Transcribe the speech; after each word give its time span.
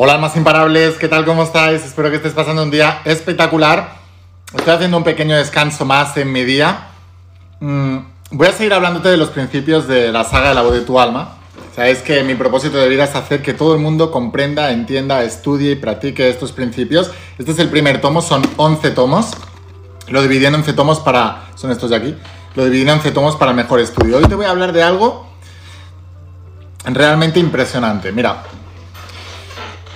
Hola 0.00 0.14
almas 0.14 0.36
imparables, 0.36 0.94
¿qué 0.94 1.08
tal? 1.08 1.24
¿Cómo 1.24 1.42
estáis? 1.42 1.84
Espero 1.84 2.08
que 2.08 2.14
estés 2.14 2.32
pasando 2.32 2.62
un 2.62 2.70
día 2.70 3.02
espectacular. 3.04 3.96
Estoy 4.56 4.74
haciendo 4.74 4.96
un 4.96 5.02
pequeño 5.02 5.36
descanso 5.36 5.84
más 5.84 6.16
en 6.16 6.30
mi 6.30 6.44
día. 6.44 6.86
Mm, 7.58 7.96
voy 8.30 8.46
a 8.46 8.52
seguir 8.52 8.74
hablándote 8.74 9.08
de 9.08 9.16
los 9.16 9.30
principios 9.30 9.88
de 9.88 10.12
la 10.12 10.22
saga 10.22 10.50
de 10.50 10.54
la 10.54 10.62
voz 10.62 10.74
de 10.74 10.82
tu 10.82 11.00
alma. 11.00 11.38
Sabes 11.74 11.98
que 12.02 12.22
mi 12.22 12.36
propósito 12.36 12.76
de 12.76 12.88
vida 12.88 13.02
es 13.02 13.16
hacer 13.16 13.42
que 13.42 13.54
todo 13.54 13.74
el 13.74 13.80
mundo 13.80 14.12
comprenda, 14.12 14.70
entienda, 14.70 15.24
estudie 15.24 15.72
y 15.72 15.74
practique 15.74 16.28
estos 16.28 16.52
principios. 16.52 17.10
Este 17.36 17.50
es 17.50 17.58
el 17.58 17.68
primer 17.68 18.00
tomo, 18.00 18.22
son 18.22 18.42
11 18.56 18.92
tomos. 18.92 19.32
Lo 20.06 20.22
dividí 20.22 20.46
en 20.46 20.54
11 20.54 20.74
tomos 20.74 21.00
para... 21.00 21.48
Son 21.56 21.72
estos 21.72 21.90
de 21.90 21.96
aquí. 21.96 22.16
Lo 22.54 22.64
dividí 22.64 22.82
en 22.82 22.90
11 22.90 23.10
tomos 23.10 23.34
para 23.34 23.52
mejor 23.52 23.80
estudio. 23.80 24.18
Hoy 24.18 24.26
te 24.26 24.36
voy 24.36 24.46
a 24.46 24.50
hablar 24.50 24.72
de 24.72 24.84
algo 24.84 25.26
realmente 26.84 27.40
impresionante. 27.40 28.12
Mira, 28.12 28.44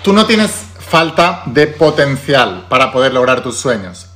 Tú 0.03 0.12
no 0.12 0.27
tienes 0.27 0.50
falta 0.80 1.45
de 1.46 1.69
potencial 1.69 2.66
para 2.69 2.91
poder 2.91 3.15
lograr 3.15 3.41
tus 3.41 3.56
sueños. 3.56 4.09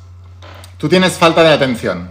Tú 0.78 0.88
tienes 0.88 1.12
falta 1.12 1.44
de 1.44 1.52
atención. 1.52 2.10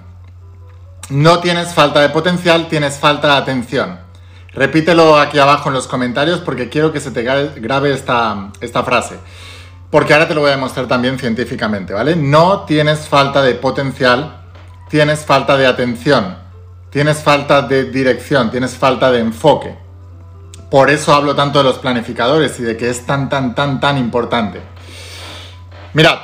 No 1.10 1.40
tienes 1.40 1.74
falta 1.74 2.00
de 2.00 2.08
potencial, 2.08 2.70
tienes 2.70 2.98
falta 2.98 3.28
de 3.28 3.34
atención. 3.34 4.00
Repítelo 4.54 5.20
aquí 5.20 5.40
abajo 5.40 5.68
en 5.68 5.76
los 5.76 5.88
comentarios 5.88 6.40
porque 6.40 6.70
quiero 6.70 6.94
que 6.94 7.02
se 7.02 7.12
te 7.12 7.22
grabe 7.22 7.94
esta, 7.94 8.50
esta 8.62 8.84
frase. 8.84 9.18
Porque 9.92 10.14
ahora 10.14 10.30
te 10.30 10.36
lo 10.36 10.42
voy 10.42 10.52
a 10.52 10.56
demostrar 10.56 10.88
también 10.88 11.20
científicamente, 11.20 11.94
¿vale? 11.94 12.16
No 12.16 12.62
tienes 12.62 13.10
falta 13.10 13.42
de 13.42 13.56
potencial, 13.56 14.42
tienes 14.90 15.26
falta 15.26 15.58
de 15.58 15.68
atención, 15.68 16.38
tienes 16.90 17.22
falta 17.22 17.62
de 17.62 17.92
dirección, 17.92 18.52
tienes 18.52 18.76
falta 18.76 19.12
de 19.12 19.20
enfoque. 19.20 19.85
Por 20.76 20.90
eso 20.90 21.14
hablo 21.14 21.38
tanto 21.38 21.60
de 21.60 21.64
los 21.64 21.78
planificadores 21.78 22.60
y 22.60 22.64
de 22.64 22.76
que 22.76 22.90
es 22.90 23.06
tan, 23.06 23.30
tan, 23.30 23.56
tan, 23.56 23.80
tan 23.80 23.98
importante. 23.98 24.60
Mirad, 25.94 26.18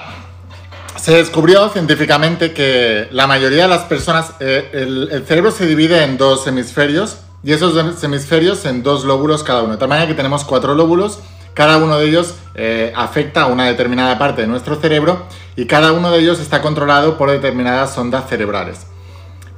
se 0.97 1.13
descubrió 1.13 1.69
científicamente 1.69 2.51
que 2.51 3.07
la 3.11 3.27
mayoría 3.27 3.63
de 3.63 3.69
las 3.69 3.83
personas, 3.83 4.33
eh, 4.41 4.69
el, 4.73 5.23
cerebro 5.25 5.51
se 5.51 5.65
divide 5.65 6.03
en 6.03 6.17
dos 6.17 6.45
hemisferios 6.47 7.19
y 7.45 7.53
esos 7.53 8.03
hemisferios 8.03 8.65
en 8.65 8.83
dos 8.83 9.05
lóbulos 9.05 9.41
cada 9.43 9.61
uno. 9.61 9.71
De 9.71 9.77
tal 9.77 9.87
manera 9.87 10.05
que 10.05 10.15
tenemos 10.15 10.43
cuatro 10.43 10.75
lóbulos, 10.75 11.19
cada 11.53 11.77
uno 11.77 11.97
de 11.97 12.09
ellos 12.09 12.35
eh, 12.53 12.91
afecta 12.93 13.43
a 13.43 13.45
una 13.45 13.67
determinada 13.67 14.19
parte 14.19 14.41
de 14.41 14.47
nuestro 14.49 14.81
cerebro 14.81 15.27
y 15.55 15.65
cada 15.65 15.93
uno 15.93 16.11
de 16.11 16.19
ellos 16.19 16.41
está 16.41 16.61
controlado 16.61 17.17
por 17.17 17.31
determinadas 17.31 17.97
ondas 17.97 18.27
cerebrales. 18.27 18.85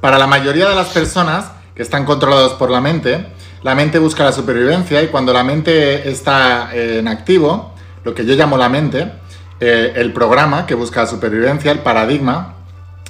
Para 0.00 0.18
la 0.20 0.28
mayoría 0.28 0.68
de 0.68 0.76
las 0.76 0.90
personas 0.90 1.46
que 1.74 1.82
están 1.82 2.04
controlados 2.04 2.52
por 2.52 2.70
la 2.70 2.80
mente, 2.80 3.26
la 3.64 3.74
mente 3.74 3.98
busca 3.98 4.22
la 4.22 4.32
supervivencia 4.32 5.02
y 5.02 5.08
cuando 5.08 5.32
la 5.32 5.42
mente 5.42 6.08
está 6.08 6.70
eh, 6.74 6.98
en 6.98 7.08
activo, 7.08 7.74
lo 8.04 8.14
que 8.14 8.26
yo 8.26 8.34
llamo 8.34 8.58
la 8.58 8.68
mente, 8.68 9.10
eh, 9.58 9.94
el 9.96 10.12
programa 10.12 10.66
que 10.66 10.74
busca 10.74 11.00
la 11.00 11.06
supervivencia, 11.06 11.72
el 11.72 11.78
paradigma, 11.78 12.56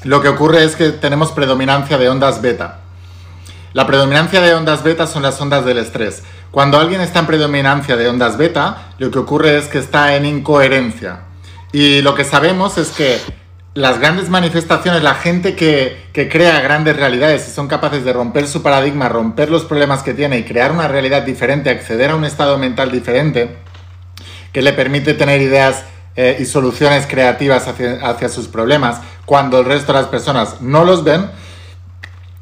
lo 0.05 0.23
que 0.23 0.29
ocurre 0.29 0.63
es 0.63 0.77
que 0.77 0.91
tenemos 0.91 1.33
predominancia 1.33 1.99
de 1.99 2.09
ondas 2.09 2.41
beta. 2.41 2.79
La 3.73 3.89
predominancia 3.89 4.41
de 4.41 4.55
ondas 4.55 4.85
beta 4.85 5.09
son 5.09 5.25
las 5.25 5.41
ondas 5.41 5.65
del 5.65 5.79
estrés. 5.79 6.23
Cuando 6.53 6.79
alguien 6.79 7.01
está 7.01 7.19
en 7.19 7.27
predominancia 7.27 7.97
de 7.97 8.09
ondas 8.09 8.37
beta, 8.37 8.93
lo 8.99 9.11
que 9.11 9.19
ocurre 9.19 9.59
es 9.59 9.67
que 9.67 9.79
está 9.79 10.15
en 10.15 10.25
incoherencia. 10.25 11.23
Y 11.73 12.01
lo 12.03 12.15
que 12.15 12.23
sabemos 12.23 12.79
es 12.79 12.91
que 12.91 13.19
las 13.75 13.99
grandes 13.99 14.29
manifestaciones, 14.29 15.03
la 15.03 15.15
gente 15.15 15.57
que, 15.57 16.05
crea 16.13 16.61
grandes 16.61 16.97
realidades 16.97 17.49
y 17.49 17.51
son 17.51 17.67
capaces 17.67 18.05
de 18.05 18.13
romper 18.13 18.47
su 18.47 18.63
paradigma, 18.63 19.09
romper 19.09 19.51
los 19.51 19.65
problemas 19.65 20.05
que 20.05 20.15
tiene 20.15 20.39
y 20.39 20.45
crear 20.45 20.71
una 20.71 20.87
realidad 20.87 21.23
diferente, 21.23 21.71
acceder 21.71 22.11
a 22.11 22.17
un 22.17 22.25
estado 22.25 22.57
mental 22.57 22.93
diferente, 22.93 23.57
que 24.53 24.63
le 24.63 24.73
permite 24.73 25.15
tener 25.15 25.43
ideas 25.43 25.85
eh, 26.15 26.37
y 26.39 26.45
soluciones 26.45 27.09
creativas 27.09 27.67
hacia 27.67 28.29
sus 28.29 28.47
problemas, 28.47 29.01
cuando 29.27 29.59
el 29.59 29.65
resto 29.65 29.93
de 29.93 29.99
las 29.99 30.09
personas 30.09 30.61
no 30.61 30.85
los 30.85 31.03
ven, 31.03 31.29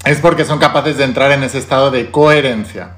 es 0.04 0.18
porque 0.18 0.44
son 0.44 0.58
capaces 0.58 0.98
de 0.98 1.04
entrar 1.04 1.32
en 1.32 1.42
ese 1.44 1.56
estado 1.56 1.90
de 1.90 2.10
coherencia. 2.10 2.96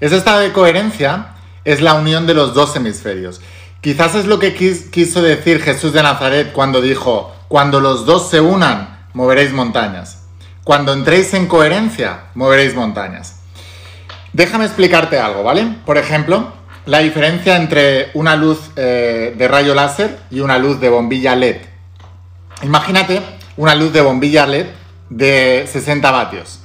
Ese 0.00 0.16
estado 0.16 0.40
de 0.40 0.52
coherencia 0.52 1.28
es 1.64 1.80
la 1.80 1.94
unión 1.94 2.26
de 2.26 2.34
los 2.34 2.54
dos 2.54 2.74
hemisferios. 2.74 3.40
Quizás 3.86 4.16
es 4.16 4.26
lo 4.26 4.40
que 4.40 4.52
quiso 4.52 5.22
decir 5.22 5.62
Jesús 5.62 5.92
de 5.92 6.02
Nazaret 6.02 6.50
cuando 6.52 6.80
dijo, 6.80 7.32
cuando 7.46 7.78
los 7.78 8.04
dos 8.04 8.28
se 8.28 8.40
unan, 8.40 9.06
moveréis 9.12 9.52
montañas. 9.52 10.24
Cuando 10.64 10.92
entréis 10.92 11.32
en 11.34 11.46
coherencia, 11.46 12.22
moveréis 12.34 12.74
montañas. 12.74 13.36
Déjame 14.32 14.64
explicarte 14.64 15.20
algo, 15.20 15.44
¿vale? 15.44 15.76
Por 15.86 15.98
ejemplo, 15.98 16.52
la 16.84 16.98
diferencia 16.98 17.54
entre 17.54 18.10
una 18.14 18.34
luz 18.34 18.58
eh, 18.74 19.32
de 19.38 19.46
rayo 19.46 19.72
láser 19.72 20.18
y 20.32 20.40
una 20.40 20.58
luz 20.58 20.80
de 20.80 20.88
bombilla 20.88 21.36
LED. 21.36 21.58
Imagínate 22.64 23.22
una 23.56 23.76
luz 23.76 23.92
de 23.92 24.00
bombilla 24.00 24.48
LED 24.48 24.66
de 25.10 25.64
60 25.70 26.10
vatios. 26.10 26.58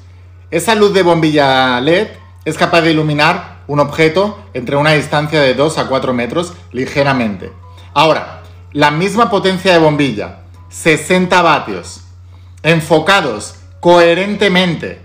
Esa 0.50 0.74
luz 0.74 0.92
de 0.92 1.04
bombilla 1.04 1.80
LED 1.82 2.08
es 2.46 2.58
capaz 2.58 2.82
de 2.82 2.94
iluminar 2.94 3.51
un 3.72 3.80
objeto 3.80 4.38
entre 4.54 4.76
una 4.76 4.92
distancia 4.92 5.40
de 5.40 5.54
2 5.54 5.78
a 5.78 5.88
4 5.88 6.14
metros 6.14 6.52
ligeramente. 6.74 7.54
Ahora, 7.94 8.42
la 8.74 8.92
misma 8.92 9.30
potencia 9.30 9.72
de 9.72 9.80
bombilla, 9.80 10.40
60 10.68 11.42
vatios, 11.42 12.02
enfocados 12.64 13.56
coherentemente 13.80 15.02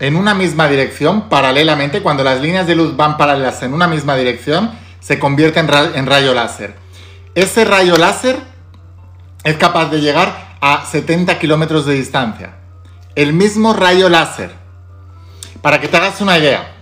en 0.00 0.16
una 0.16 0.32
misma 0.32 0.68
dirección, 0.68 1.28
paralelamente, 1.28 2.00
cuando 2.00 2.24
las 2.24 2.40
líneas 2.40 2.66
de 2.66 2.76
luz 2.76 2.96
van 2.96 3.18
paralelas 3.18 3.62
en 3.62 3.74
una 3.74 3.86
misma 3.86 4.16
dirección, 4.16 4.70
se 5.00 5.18
convierte 5.18 5.60
en, 5.60 5.68
en 5.68 6.06
rayo 6.06 6.32
láser. 6.32 6.76
Ese 7.34 7.66
rayo 7.66 7.98
láser 7.98 8.38
es 9.44 9.58
capaz 9.58 9.90
de 9.90 10.00
llegar 10.00 10.56
a 10.62 10.86
70 10.86 11.38
kilómetros 11.38 11.84
de 11.84 11.92
distancia. 11.92 12.54
El 13.14 13.34
mismo 13.34 13.74
rayo 13.74 14.08
láser. 14.08 14.50
Para 15.60 15.78
que 15.78 15.88
te 15.88 15.98
hagas 15.98 16.22
una 16.22 16.38
idea, 16.38 16.77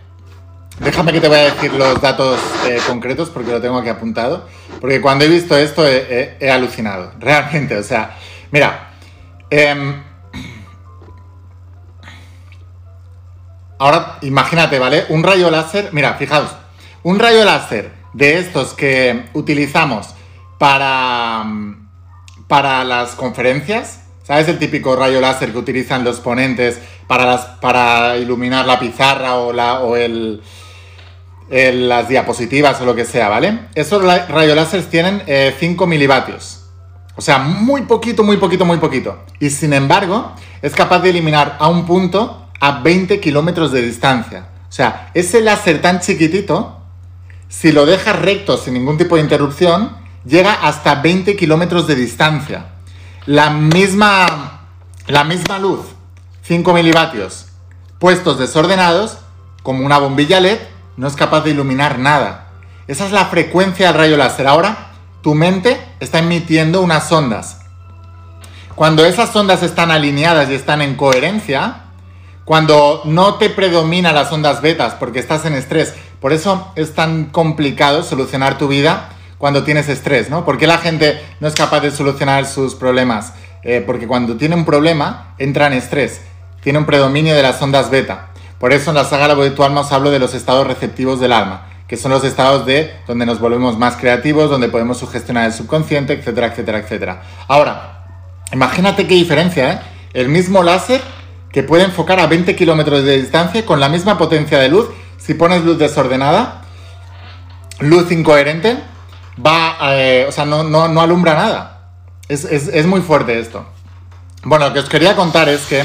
Déjame 0.80 1.10
que 1.12 1.22
te 1.22 1.28
voy 1.28 1.38
a 1.38 1.54
decir 1.54 1.72
los 1.72 2.00
datos 2.02 2.38
eh, 2.68 2.78
concretos 2.86 3.30
porque 3.30 3.50
lo 3.50 3.60
tengo 3.62 3.78
aquí 3.78 3.88
apuntado. 3.88 4.46
Porque 4.80 5.00
cuando 5.00 5.24
he 5.24 5.28
visto 5.28 5.56
esto 5.56 5.86
he, 5.86 6.50
alucinado. 6.50 7.12
Realmente, 7.18 7.76
o 7.76 7.82
sea, 7.82 8.16
mira. 8.50 8.90
Em, 9.48 10.02
ahora 13.78 14.18
imagínate, 14.20 14.78
¿vale? 14.78 15.06
Un 15.08 15.22
rayo 15.22 15.50
láser. 15.50 15.90
Mira, 15.92 16.14
fijaos. 16.14 16.50
Un 17.02 17.18
rayo 17.18 17.44
láser 17.44 17.92
de 18.12 18.38
estos 18.38 18.74
que 18.74 19.26
utilizamos 19.32 20.08
para, 20.58 21.44
para 22.48 22.84
las 22.84 23.14
conferencias. 23.14 24.02
¿Sabes 24.24 24.48
el 24.48 24.58
típico 24.58 24.94
rayo 24.96 25.20
láser 25.20 25.52
que 25.52 25.58
utilizan 25.58 26.04
los 26.04 26.20
ponentes 26.20 26.80
para, 27.06 27.24
las, 27.24 27.42
para 27.60 28.16
iluminar 28.18 28.66
la 28.66 28.78
pizarra 28.78 29.36
o, 29.36 29.52
la, 29.52 29.80
o 29.80 29.96
el, 29.96 30.42
las 31.48 32.08
diapositivas 32.08 32.80
o 32.80 32.84
lo 32.84 32.94
que 32.94 33.04
sea, 33.04 33.28
¿vale? 33.28 33.60
Esos 33.74 34.02
rayos 34.02 34.88
tienen 34.90 35.22
5 35.58 35.84
eh, 35.84 35.86
milivatios. 35.86 36.62
O 37.16 37.22
sea, 37.22 37.38
muy 37.38 37.82
poquito, 37.82 38.22
muy 38.22 38.36
poquito, 38.36 38.64
muy 38.64 38.78
poquito. 38.78 39.24
Y 39.40 39.50
sin 39.50 39.72
embargo, 39.72 40.32
es 40.60 40.74
capaz 40.74 41.00
de 41.00 41.10
eliminar 41.10 41.56
a 41.58 41.68
un 41.68 41.86
punto 41.86 42.48
a 42.60 42.80
20 42.80 43.20
kilómetros 43.20 43.72
de 43.72 43.82
distancia. 43.82 44.48
O 44.68 44.72
sea, 44.72 45.10
ese 45.14 45.40
láser 45.40 45.80
tan 45.80 46.00
chiquitito, 46.00 46.78
si 47.48 47.72
lo 47.72 47.86
dejas 47.86 48.20
recto 48.20 48.58
sin 48.58 48.74
ningún 48.74 48.98
tipo 48.98 49.16
de 49.16 49.22
interrupción, 49.22 49.96
llega 50.26 50.52
hasta 50.52 50.96
20 50.96 51.36
kilómetros 51.36 51.86
de 51.86 51.94
distancia. 51.94 52.66
La 53.24 53.50
misma, 53.50 54.66
la 55.06 55.24
misma 55.24 55.58
luz, 55.58 55.80
5 56.42 56.72
milivatios, 56.74 57.46
puestos 57.98 58.38
desordenados, 58.38 59.18
como 59.62 59.86
una 59.86 59.98
bombilla 59.98 60.40
LED, 60.40 60.58
no 60.96 61.06
es 61.06 61.14
capaz 61.14 61.42
de 61.42 61.50
iluminar 61.50 61.98
nada. 61.98 62.48
Esa 62.86 63.06
es 63.06 63.12
la 63.12 63.26
frecuencia 63.26 63.88
del 63.88 63.96
rayo 63.96 64.16
láser. 64.16 64.46
Ahora, 64.46 64.88
tu 65.22 65.34
mente 65.34 65.78
está 66.00 66.20
emitiendo 66.20 66.80
unas 66.82 67.10
ondas. 67.10 67.60
Cuando 68.74 69.04
esas 69.04 69.34
ondas 69.34 69.62
están 69.62 69.90
alineadas 69.90 70.50
y 70.50 70.54
están 70.54 70.82
en 70.82 70.94
coherencia, 70.94 71.84
cuando 72.44 73.02
no 73.04 73.34
te 73.34 73.50
predomina 73.50 74.12
las 74.12 74.30
ondas 74.30 74.62
betas 74.62 74.94
porque 74.94 75.18
estás 75.18 75.44
en 75.46 75.54
estrés, 75.54 75.94
por 76.20 76.32
eso 76.32 76.70
es 76.76 76.94
tan 76.94 77.26
complicado 77.26 78.02
solucionar 78.02 78.56
tu 78.56 78.68
vida 78.68 79.08
cuando 79.38 79.64
tienes 79.64 79.88
estrés, 79.88 80.30
¿no? 80.30 80.44
¿Por 80.44 80.58
qué 80.58 80.66
la 80.66 80.78
gente 80.78 81.20
no 81.40 81.48
es 81.48 81.54
capaz 81.54 81.80
de 81.80 81.90
solucionar 81.90 82.46
sus 82.46 82.74
problemas? 82.74 83.32
Eh, 83.62 83.82
porque 83.84 84.06
cuando 84.06 84.36
tiene 84.36 84.54
un 84.54 84.64
problema, 84.64 85.34
entra 85.38 85.66
en 85.66 85.72
estrés, 85.72 86.20
tiene 86.62 86.78
un 86.78 86.86
predominio 86.86 87.34
de 87.34 87.42
las 87.42 87.60
ondas 87.60 87.90
beta. 87.90 88.28
Por 88.58 88.72
eso 88.72 88.90
en 88.90 88.96
la 88.96 89.04
saga 89.04 89.28
La 89.28 89.34
voz 89.34 89.54
de 89.54 89.94
hablo 89.94 90.10
de 90.10 90.18
los 90.18 90.34
estados 90.34 90.66
receptivos 90.66 91.20
del 91.20 91.32
alma, 91.32 91.66
que 91.86 91.96
son 91.96 92.10
los 92.10 92.24
estados 92.24 92.64
de 92.64 92.94
donde 93.06 93.26
nos 93.26 93.38
volvemos 93.38 93.78
más 93.78 93.96
creativos, 93.96 94.50
donde 94.50 94.68
podemos 94.68 94.98
sugestionar 94.98 95.44
el 95.44 95.52
subconsciente, 95.52 96.14
etcétera, 96.14 96.48
etcétera, 96.48 96.78
etcétera. 96.78 97.22
Ahora, 97.48 98.06
imagínate 98.52 99.06
qué 99.06 99.14
diferencia, 99.14 99.72
¿eh? 99.72 99.80
El 100.14 100.28
mismo 100.28 100.62
láser 100.62 101.02
que 101.52 101.62
puede 101.62 101.84
enfocar 101.84 102.18
a 102.18 102.26
20 102.26 102.56
kilómetros 102.56 103.04
de 103.04 103.18
distancia 103.18 103.64
con 103.66 103.78
la 103.78 103.88
misma 103.90 104.16
potencia 104.16 104.58
de 104.58 104.70
luz, 104.70 104.88
si 105.18 105.34
pones 105.34 105.62
luz 105.62 105.78
desordenada, 105.78 106.62
luz 107.80 108.10
incoherente, 108.10 108.78
va, 109.44 109.76
eh, 109.92 110.24
o 110.26 110.32
sea, 110.32 110.46
no, 110.46 110.64
no, 110.64 111.00
alumbra 111.00 111.34
nada. 111.34 111.90
Es, 112.28 112.44
es 112.44 112.86
muy 112.86 113.02
fuerte 113.02 113.38
esto. 113.38 113.66
Bueno, 114.42 114.68
lo 114.68 114.74
que 114.74 114.80
os 114.80 114.88
quería 114.88 115.14
contar 115.14 115.48
es 115.48 115.66
que 115.66 115.84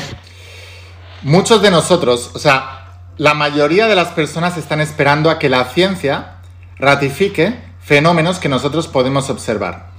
muchos 1.24 1.62
de 1.62 1.72
nosotros, 1.72 2.32
o 2.34 2.40
sea, 2.40 2.82
la 3.18 3.34
mayoría 3.34 3.88
de 3.88 3.96
las 3.96 4.10
personas 4.10 4.58
están 4.58 4.82
esperando 4.82 5.30
a 5.30 5.38
que 5.38 5.50
la 5.50 5.66
ciencia 5.66 6.38
ratifique 6.78 7.60
fenómenos 7.82 8.40
que 8.40 8.50
nosotros 8.50 8.88
podemos 8.88 9.30
observar. 9.30 9.92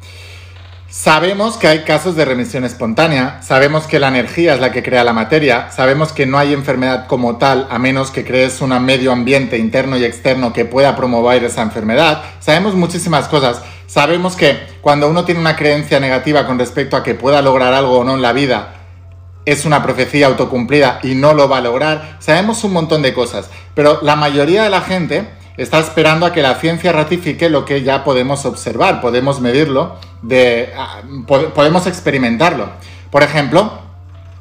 Sabemos 0.88 1.56
que 1.56 1.68
hay 1.68 1.84
casos 1.84 2.16
de 2.16 2.26
remisión 2.26 2.64
espontánea, 2.64 3.40
sabemos 3.42 3.86
que 3.86 3.98
la 3.98 4.08
energía 4.08 4.52
es 4.52 4.60
la 4.60 4.72
que 4.72 4.82
crea 4.82 5.04
la 5.04 5.14
materia, 5.14 5.70
sabemos 5.70 6.12
que 6.12 6.26
no 6.26 6.36
hay 6.36 6.52
enfermedad 6.52 7.06
como 7.06 7.38
tal 7.38 7.66
a 7.70 7.78
menos 7.78 8.10
que 8.10 8.26
crees 8.26 8.60
un 8.60 8.78
medio 8.84 9.10
ambiente 9.10 9.56
interno 9.56 9.96
y 9.96 10.04
externo 10.04 10.52
que 10.52 10.66
pueda 10.66 10.94
promover 10.94 11.44
esa 11.44 11.62
enfermedad, 11.62 12.22
sabemos 12.40 12.74
muchísimas 12.74 13.26
cosas, 13.28 13.62
sabemos 13.86 14.36
que 14.36 14.58
cuando 14.82 15.08
uno 15.08 15.24
tiene 15.24 15.40
una 15.40 15.56
creencia 15.56 15.98
negativa 15.98 16.46
con 16.46 16.58
respecto 16.58 16.94
a 16.94 17.02
que 17.02 17.14
pueda 17.14 17.40
lograr 17.40 17.72
algo 17.72 18.00
o 18.00 18.04
no 18.04 18.14
en 18.14 18.20
la 18.20 18.34
vida, 18.34 18.81
es 19.44 19.64
una 19.64 19.82
profecía 19.82 20.26
autocumplida 20.26 21.00
y 21.02 21.14
no 21.14 21.34
lo 21.34 21.48
va 21.48 21.58
a 21.58 21.60
lograr, 21.62 22.16
sabemos 22.20 22.64
un 22.64 22.72
montón 22.72 23.02
de 23.02 23.12
cosas, 23.12 23.50
pero 23.74 24.00
la 24.02 24.16
mayoría 24.16 24.62
de 24.62 24.70
la 24.70 24.80
gente 24.80 25.28
está 25.56 25.78
esperando 25.78 26.26
a 26.26 26.32
que 26.32 26.42
la 26.42 26.54
ciencia 26.56 26.92
ratifique 26.92 27.50
lo 27.50 27.64
que 27.64 27.82
ya 27.82 28.04
podemos 28.04 28.44
observar, 28.46 29.00
podemos 29.00 29.40
medirlo, 29.40 29.96
ah, 30.76 31.02
podemos 31.26 31.86
experimentarlo. 31.86 32.70
Por 33.10 33.22
ejemplo, 33.22 33.80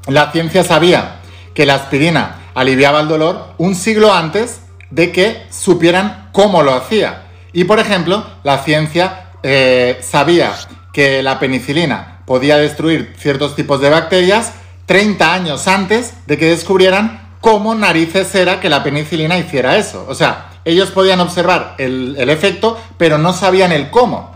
la 0.07 0.31
ciencia 0.31 0.63
sabía 0.63 1.19
que 1.53 1.65
la 1.65 1.75
aspirina 1.75 2.39
aliviaba 2.53 3.01
el 3.01 3.07
dolor 3.07 3.53
un 3.57 3.75
siglo 3.75 4.13
antes 4.13 4.61
de 4.89 5.11
que 5.11 5.43
supieran 5.49 6.29
cómo 6.31 6.63
lo 6.63 6.73
hacía. 6.73 7.23
Y 7.53 7.65
por 7.65 7.79
ejemplo, 7.79 8.25
la 8.43 8.59
ciencia 8.59 9.31
eh, 9.43 9.99
sabía 10.01 10.53
que 10.93 11.23
la 11.23 11.39
penicilina 11.39 12.21
podía 12.25 12.57
destruir 12.57 13.13
ciertos 13.17 13.55
tipos 13.55 13.81
de 13.81 13.89
bacterias 13.89 14.53
30 14.91 15.33
años 15.33 15.69
antes 15.69 16.15
de 16.27 16.37
que 16.37 16.47
descubrieran 16.47 17.37
cómo 17.39 17.73
narices 17.75 18.35
era 18.35 18.59
que 18.59 18.67
la 18.67 18.83
penicilina 18.83 19.37
hiciera 19.37 19.77
eso. 19.77 20.05
O 20.09 20.13
sea, 20.13 20.49
ellos 20.65 20.91
podían 20.91 21.21
observar 21.21 21.75
el, 21.77 22.17
efecto, 22.29 22.77
pero 22.97 23.17
no 23.17 23.31
sabían 23.31 23.71
el 23.71 23.89
cómo. 23.89 24.35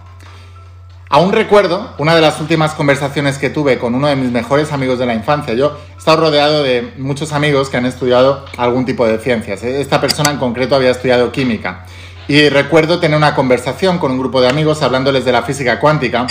Aún 1.10 1.34
recuerdo 1.34 1.94
una 1.98 2.16
de 2.16 2.22
las 2.22 2.40
últimas 2.40 2.74
conversaciones 2.74 3.38
que 3.38 3.50
tuve 3.50 3.78
con 3.78 3.96
uno 3.96 4.08
de 4.08 4.16
mis 4.16 4.32
mejores 4.32 4.72
amigos 4.72 4.98
de 4.98 5.06
la 5.06 5.14
infancia. 5.14 5.56
Yo 5.56 5.78
he 5.94 5.98
estado 5.98 6.22
rodeado 6.22 6.64
de 6.64 6.94
muchos 7.00 7.34
amigos 7.34 7.68
que 7.68 7.76
han 7.76 7.86
estudiado 7.86 8.46
algún 8.56 8.86
tipo 8.86 9.06
de 9.06 9.20
ciencias. 9.20 9.62
Esta 9.62 10.00
persona 10.00 10.32
en 10.32 10.38
concreto 10.38 10.74
había 10.74 10.92
estudiado 10.92 11.34
química. 11.34 11.86
Y 12.30 12.48
recuerdo 12.48 13.02
tener 13.02 13.18
una 13.18 13.36
conversación 13.36 13.98
con 13.98 14.10
un 14.12 14.20
grupo 14.20 14.40
de 14.40 14.48
amigos 14.48 14.82
hablándoles 14.82 15.26
de 15.26 15.34
la 15.34 15.44
física 15.44 15.82
cuántica. 15.82 16.28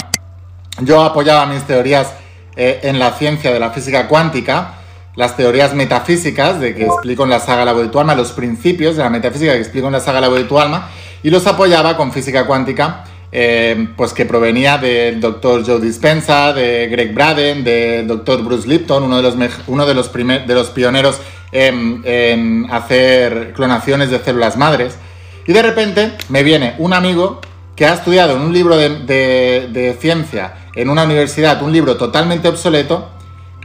Yo 0.81 1.03
apoyaba 1.03 1.44
mis 1.44 1.65
teorías 1.65 2.24
eh, 2.56 2.80
en 2.82 2.98
la 2.98 3.12
ciencia 3.12 3.52
de 3.52 3.60
la 3.60 3.70
física 3.70 4.08
cuántica 4.08 4.74
las 5.16 5.36
teorías 5.36 5.74
metafísicas 5.74 6.60
de 6.60 6.74
que 6.74 6.86
explico 6.86 7.24
en 7.24 7.30
la 7.30 7.40
saga 7.40 7.64
La 7.64 7.74
de 7.74 7.88
tu 7.88 8.00
alma, 8.00 8.14
los 8.14 8.32
principios 8.32 8.96
de 8.96 9.02
la 9.02 9.10
metafísica 9.10 9.52
que 9.52 9.60
explico 9.60 9.86
en 9.86 9.92
la 9.92 10.00
saga 10.00 10.20
La 10.20 10.28
de 10.28 10.44
tu 10.44 10.58
alma, 10.58 10.90
y 11.22 11.30
los 11.30 11.46
apoyaba 11.46 11.96
con 11.96 12.12
física 12.12 12.46
cuántica, 12.46 13.04
eh, 13.30 13.88
pues 13.96 14.12
que 14.12 14.26
provenía 14.26 14.78
del 14.78 15.20
doctor 15.20 15.64
Joe 15.64 15.80
Dispenza, 15.80 16.52
de 16.52 16.88
Greg 16.88 17.14
Braden, 17.14 17.64
del 17.64 18.06
doctor 18.06 18.42
Bruce 18.42 18.68
Lipton, 18.68 19.02
uno 19.04 19.16
de 19.16 19.22
los, 19.22 19.34
uno 19.66 19.86
de 19.86 19.94
los, 19.94 20.12
de 20.12 20.54
los 20.54 20.70
pioneros 20.70 21.20
en, 21.52 22.66
hacer 22.70 23.52
clonaciones 23.54 24.10
de 24.10 24.18
células 24.18 24.56
madres. 24.56 24.96
Y 25.46 25.52
de 25.52 25.62
repente 25.62 26.12
me 26.28 26.42
viene 26.42 26.74
un 26.78 26.92
amigo 26.92 27.40
que 27.76 27.86
ha 27.86 27.94
estudiado 27.94 28.36
en 28.36 28.42
un 28.42 28.52
libro 28.52 28.76
de 28.76 29.96
ciencia 30.00 30.54
en 30.75 30.91
una 30.91 31.05
universidad, 31.05 31.62
un 31.62 31.73
libro 31.73 31.97
totalmente 31.97 32.49
obsoleto, 32.49 33.09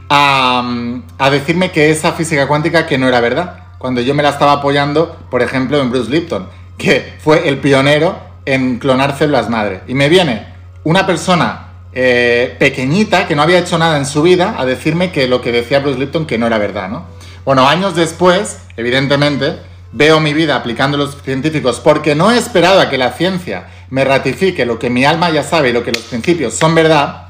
a, 0.08 1.30
decirme 1.30 1.70
que 1.70 1.90
esa 1.90 2.12
física 2.12 2.48
cuántica 2.48 2.86
que 2.86 2.98
no 2.98 3.08
era 3.08 3.20
verdad, 3.20 3.64
cuando 3.78 4.00
yo 4.00 4.14
me 4.14 4.22
la 4.22 4.30
estaba 4.30 4.52
apoyando, 4.52 5.16
por 5.30 5.42
ejemplo, 5.42 5.80
en 5.80 5.90
Bruce 5.90 6.10
Lipton, 6.10 6.48
que 6.76 7.14
fue 7.20 7.48
el 7.48 7.58
pionero 7.58 8.18
en 8.44 8.78
clonar 8.78 9.16
células 9.16 9.48
madre. 9.48 9.82
Y 9.86 9.94
me 9.94 10.08
viene 10.08 10.46
una 10.84 11.06
persona 11.06 11.68
eh, 11.92 12.56
pequeñita 12.58 13.26
que 13.26 13.36
no 13.36 13.42
había 13.42 13.58
hecho 13.58 13.78
nada 13.78 13.96
en 13.96 14.06
su 14.06 14.22
vida 14.22 14.56
a 14.58 14.64
decirme 14.64 15.12
que 15.12 15.28
lo 15.28 15.40
que 15.40 15.52
decía 15.52 15.80
Bruce 15.80 15.98
Lipton 15.98 16.26
que 16.26 16.38
no 16.38 16.46
era 16.46 16.58
verdad, 16.58 16.88
¿no? 16.88 17.04
Bueno, 17.44 17.68
años 17.68 17.94
después, 17.94 18.58
evidentemente, 18.76 19.58
veo 19.92 20.20
mi 20.20 20.34
vida 20.34 20.56
aplicando 20.56 20.96
los 20.96 21.16
científicos 21.22 21.80
porque 21.80 22.14
no 22.14 22.30
he 22.30 22.38
esperado 22.38 22.80
a 22.80 22.90
que 22.90 22.98
la 22.98 23.12
ciencia 23.12 23.68
me 23.90 24.04
ratifique 24.04 24.64
lo 24.64 24.78
que 24.78 24.90
mi 24.90 25.04
alma 25.04 25.30
ya 25.30 25.42
sabe 25.42 25.70
y 25.70 25.72
lo 25.72 25.84
que 25.84 25.92
los 25.92 26.02
principios 26.02 26.54
son 26.54 26.74
verdad. 26.74 27.28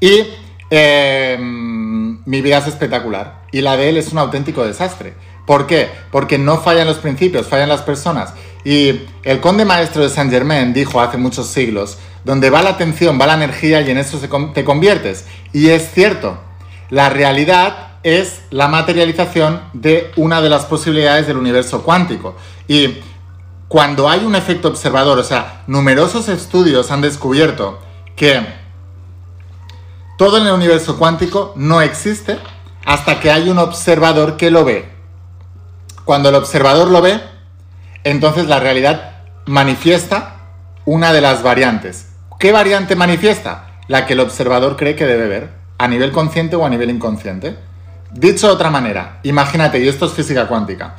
Y 0.00 0.26
Em, 0.74 2.24
mi 2.24 2.40
vida 2.40 2.56
es 2.56 2.66
espectacular 2.66 3.42
y 3.52 3.60
la 3.60 3.76
de 3.76 3.90
él 3.90 3.98
es 3.98 4.10
un 4.10 4.16
auténtico 4.16 4.64
desastre. 4.64 5.12
¿Por 5.46 5.66
qué? 5.66 5.90
Porque 6.10 6.38
no 6.38 6.62
fallan 6.62 6.86
los 6.86 6.96
principios, 6.96 7.46
fallan 7.46 7.68
las 7.68 7.82
personas. 7.82 8.32
Y 8.64 9.02
el 9.22 9.40
conde 9.40 9.66
maestro 9.66 10.02
de 10.02 10.08
Saint 10.08 10.30
Germain 10.30 10.72
dijo 10.72 10.98
hace 11.02 11.18
muchos 11.18 11.48
siglos, 11.48 11.98
donde 12.24 12.48
va 12.48 12.62
la 12.62 12.70
atención, 12.70 13.20
va 13.20 13.26
la 13.26 13.34
energía 13.34 13.82
y 13.82 13.90
en 13.90 13.98
eso 13.98 14.18
te 14.54 14.64
conviertes. 14.64 15.26
Y 15.52 15.68
es 15.68 15.92
cierto, 15.92 16.38
la 16.88 17.10
realidad 17.10 17.98
es 18.02 18.40
la 18.48 18.68
materialización 18.68 19.60
de 19.74 20.10
una 20.16 20.40
de 20.40 20.48
las 20.48 20.64
posibilidades 20.64 21.26
del 21.26 21.36
universo 21.36 21.82
cuántico. 21.82 22.34
Y 22.66 22.96
cuando 23.72 24.10
hay 24.10 24.22
un 24.26 24.34
efecto 24.34 24.68
observador, 24.68 25.18
o 25.18 25.24
sea, 25.24 25.62
numerosos 25.66 26.28
estudios 26.28 26.90
han 26.90 27.00
descubierto 27.00 27.78
que 28.16 28.44
todo 30.18 30.36
en 30.36 30.46
el 30.46 30.52
universo 30.52 30.98
cuántico 30.98 31.54
no 31.56 31.80
existe 31.80 32.36
hasta 32.84 33.18
que 33.18 33.30
hay 33.30 33.48
un 33.48 33.56
observador 33.56 34.36
que 34.36 34.50
lo 34.50 34.66
ve. 34.66 34.90
Cuando 36.04 36.28
el 36.28 36.34
observador 36.34 36.88
lo 36.88 37.00
ve, 37.00 37.18
entonces 38.04 38.46
la 38.46 38.60
realidad 38.60 39.22
manifiesta 39.46 40.36
una 40.84 41.14
de 41.14 41.22
las 41.22 41.42
variantes. 41.42 42.08
¿Qué 42.38 42.52
variante 42.52 42.94
manifiesta? 42.94 43.78
La 43.88 44.04
que 44.04 44.12
el 44.12 44.20
observador 44.20 44.76
cree 44.76 44.96
que 44.96 45.06
debe 45.06 45.28
ver, 45.28 45.48
a 45.78 45.88
nivel 45.88 46.12
consciente 46.12 46.56
o 46.56 46.66
a 46.66 46.68
nivel 46.68 46.90
inconsciente. 46.90 47.56
Dicho 48.10 48.48
de 48.48 48.52
otra 48.52 48.68
manera, 48.68 49.20
imagínate, 49.22 49.78
y 49.78 49.88
esto 49.88 50.04
es 50.04 50.12
física 50.12 50.46
cuántica, 50.46 50.96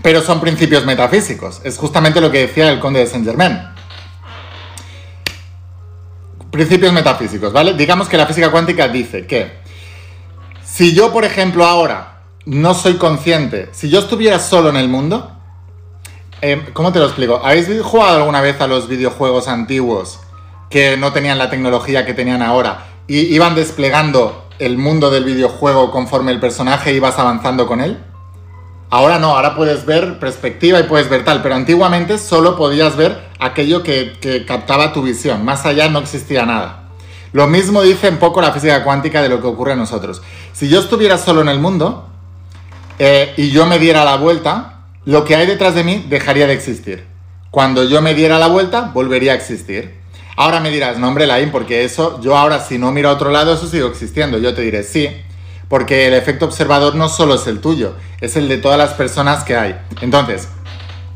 pero 0.00 0.22
son 0.22 0.40
principios 0.40 0.86
metafísicos. 0.86 1.60
Es 1.64 1.76
justamente 1.76 2.20
lo 2.20 2.30
que 2.30 2.46
decía 2.46 2.70
el 2.70 2.80
conde 2.80 3.00
de 3.00 3.06
Saint 3.06 3.26
Germain. 3.26 3.60
Principios 6.50 6.92
metafísicos, 6.92 7.52
¿vale? 7.52 7.74
Digamos 7.74 8.08
que 8.08 8.16
la 8.16 8.26
física 8.26 8.50
cuántica 8.50 8.88
dice 8.88 9.26
que 9.26 9.60
si 10.64 10.94
yo, 10.94 11.12
por 11.12 11.24
ejemplo, 11.24 11.64
ahora 11.64 12.22
no 12.46 12.74
soy 12.74 12.94
consciente, 12.94 13.68
si 13.72 13.88
yo 13.88 14.00
estuviera 14.00 14.38
solo 14.38 14.70
en 14.70 14.76
el 14.76 14.88
mundo, 14.88 15.32
em, 16.40 16.64
¿cómo 16.72 16.92
te 16.92 16.98
lo 16.98 17.06
explico? 17.06 17.40
¿Habéis 17.42 17.68
jugado 17.82 18.18
alguna 18.18 18.40
vez 18.40 18.60
a 18.60 18.66
los 18.66 18.88
videojuegos 18.88 19.48
antiguos 19.48 20.20
que 20.68 20.96
no 20.96 21.12
tenían 21.12 21.38
la 21.38 21.50
tecnología 21.50 22.04
que 22.06 22.14
tenían 22.14 22.42
ahora 22.42 22.86
y 23.06 23.34
iban 23.34 23.54
desplegando 23.54 24.48
el 24.58 24.78
mundo 24.78 25.10
del 25.10 25.24
videojuego 25.24 25.90
conforme 25.90 26.32
el 26.32 26.40
personaje 26.40 26.94
ibas 26.94 27.18
avanzando 27.18 27.66
con 27.66 27.80
él? 27.80 27.98
Ahora 28.92 29.18
no, 29.18 29.34
ahora 29.34 29.56
puedes 29.56 29.86
ver 29.86 30.18
perspectiva 30.18 30.78
y 30.78 30.82
puedes 30.82 31.08
ver 31.08 31.24
tal, 31.24 31.40
pero 31.40 31.54
antiguamente 31.54 32.18
solo 32.18 32.58
podías 32.58 32.94
ver 32.94 33.22
aquello 33.38 33.82
que, 33.82 34.44
captaba 34.46 34.92
tu 34.92 35.00
visión, 35.00 35.46
más 35.46 35.64
allá 35.64 35.88
no 35.88 35.98
existía 35.98 36.44
nada. 36.44 36.90
Lo 37.32 37.46
mismo 37.46 37.80
dice 37.80 38.10
un 38.10 38.18
poco 38.18 38.42
la 38.42 38.52
física 38.52 38.84
cuántica 38.84 39.22
de 39.22 39.30
lo 39.30 39.40
que 39.40 39.46
ocurre 39.46 39.72
a 39.72 39.76
nosotros. 39.76 40.20
Si 40.52 40.68
yo 40.68 40.78
estuviera 40.78 41.16
solo 41.16 41.40
en 41.40 41.48
el 41.48 41.58
mundo 41.58 42.06
eh, 42.98 43.32
y 43.38 43.50
yo 43.50 43.64
me 43.64 43.78
diera 43.78 44.04
la 44.04 44.16
vuelta, 44.16 44.80
lo 45.06 45.24
que 45.24 45.36
hay 45.36 45.46
detrás 45.46 45.74
de 45.74 45.84
mí 45.84 46.04
dejaría 46.10 46.46
de 46.46 46.52
existir. 46.52 47.06
Cuando 47.50 47.84
yo 47.84 48.02
me 48.02 48.12
diera 48.12 48.38
la 48.38 48.48
vuelta, 48.48 48.90
volvería 48.92 49.32
a 49.32 49.36
existir. 49.36 50.02
Ahora 50.36 50.60
me 50.60 50.68
dirás, 50.68 50.98
no 50.98 51.08
hombre, 51.08 51.26
porque 51.50 51.84
eso, 51.84 52.20
yo 52.20 52.36
ahora 52.36 52.60
si 52.60 52.76
no 52.76 52.92
miro 52.92 53.08
a 53.08 53.12
otro 53.12 53.30
lado, 53.30 53.54
eso 53.54 53.66
sigo 53.66 53.88
existiendo. 53.88 54.36
Yo 54.36 54.52
te 54.52 54.60
diré, 54.60 54.82
sí, 54.82 55.08
porque 55.72 56.06
el 56.06 56.12
efecto 56.12 56.44
observador 56.44 56.96
no 56.96 57.08
solo 57.08 57.32
es 57.32 57.46
el 57.46 57.62
tuyo, 57.62 57.94
es 58.20 58.36
el 58.36 58.46
de 58.46 58.58
todas 58.58 58.76
las 58.76 58.92
personas 58.92 59.42
que 59.42 59.56
hay. 59.56 59.74
Entonces, 60.02 60.50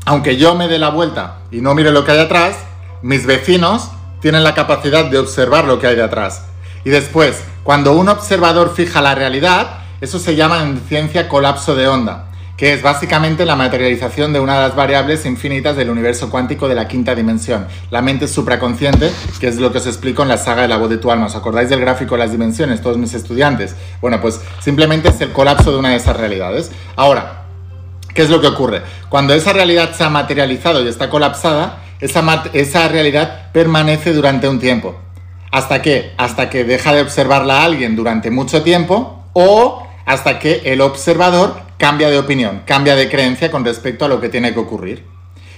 aunque 0.03 0.35
yo 0.35 0.55
me 0.55 0.67
dé 0.67 0.79
la 0.79 0.89
vuelta 0.89 1.41
y 1.51 1.61
no 1.61 1.75
mire 1.75 1.91
lo 1.91 2.03
que 2.03 2.13
hay 2.13 2.17
atrás, 2.17 2.57
mis 3.03 3.27
vecinos 3.27 3.91
tienen 4.19 4.43
la 4.43 4.55
capacidad 4.55 5.05
de 5.05 5.19
observar 5.19 5.65
lo 5.65 5.77
que 5.77 5.85
hay 5.85 5.95
detrás. 5.95 6.45
Y 6.83 6.89
después, 6.89 7.43
cuando 7.61 7.93
un 7.93 8.09
observador 8.09 8.73
fija 8.73 8.99
la 8.99 9.13
realidad, 9.13 9.81
eso 10.01 10.17
se 10.17 10.35
llama 10.35 10.63
en 10.63 10.81
ciencia 10.87 11.29
colapso 11.29 11.75
de 11.75 11.87
onda 11.87 12.26
que 12.57 12.73
es 12.73 12.81
básicamente 12.81 13.45
la 13.45 13.55
materialización 13.55 14.33
de 14.33 14.39
una 14.39 14.55
de 14.55 14.67
las 14.67 14.75
variables 14.75 15.25
infinitas 15.25 15.77
del 15.77 15.91
universo 15.91 16.29
cuántico 16.29 16.67
de 16.67 16.75
la 16.75 16.87
quinta 16.87 17.13
dimensión, 17.13 17.67
la 17.91 18.01
mente 18.01 18.27
supraconsciente, 18.27 19.11
que 19.39 19.47
es 19.47 19.57
lo 19.57 19.71
que 19.71 19.77
os 19.77 19.85
explico 19.85 20.23
en 20.23 20.27
la 20.29 20.37
saga 20.37 20.63
de 20.63 20.67
la 20.67 20.77
voz 20.77 20.89
de 20.89 20.97
tu 20.97 21.11
alma. 21.11 21.27
¿Os 21.27 21.35
acordáis 21.35 21.69
del 21.69 21.79
gráfico 21.79 22.15
de 22.15 22.19
las 22.19 22.31
dimensiones, 22.31 22.81
todos 22.81 22.97
mis 22.97 23.13
estudiantes? 23.13 23.75
Bueno, 24.01 24.19
pues 24.19 24.41
simplemente 24.59 25.09
es 25.09 25.21
el 25.21 25.31
colapso 25.31 25.71
de 25.71 25.77
una 25.77 25.89
de 25.89 25.97
esas 25.97 26.17
realidades. 26.17 26.71
Ahora, 26.95 27.43
¿Qué 28.17 28.23
es 28.23 28.31
lo 28.31 28.41
que 28.41 28.47
ocurre? 28.47 28.81
Cuando 29.09 29.35
esa 29.35 29.53
realidad 29.53 29.93
se 29.93 30.03
ha 30.03 30.09
materializado 30.09 30.83
y 30.83 30.87
está 30.87 31.07
colapsada, 31.07 31.83
esa, 31.99 32.45
esa 32.53 32.87
realidad 32.87 33.51
permanece 33.51 34.11
durante 34.11 34.49
un 34.49 34.57
tiempo. 34.57 34.95
¿Hasta 35.51 35.83
qué? 35.83 36.13
Hasta 36.17 36.49
que 36.49 36.63
deja 36.63 36.95
de 36.95 37.03
observarla 37.03 37.61
a 37.61 37.65
alguien 37.65 37.95
durante 37.95 38.31
mucho 38.31 38.63
tiempo 38.63 39.23
o 39.33 39.87
hasta 40.07 40.39
que 40.39 40.63
el 40.65 40.81
observador 40.81 41.66
cambia 41.77 42.09
de 42.09 42.17
opinión, 42.17 42.63
cambia 42.65 42.95
de 42.95 43.09
creencia 43.09 43.51
con 43.51 43.63
respecto 43.63 44.05
a 44.05 44.07
lo 44.07 44.19
que 44.19 44.29
tiene 44.29 44.53
que 44.53 44.59
ocurrir. 44.59 45.05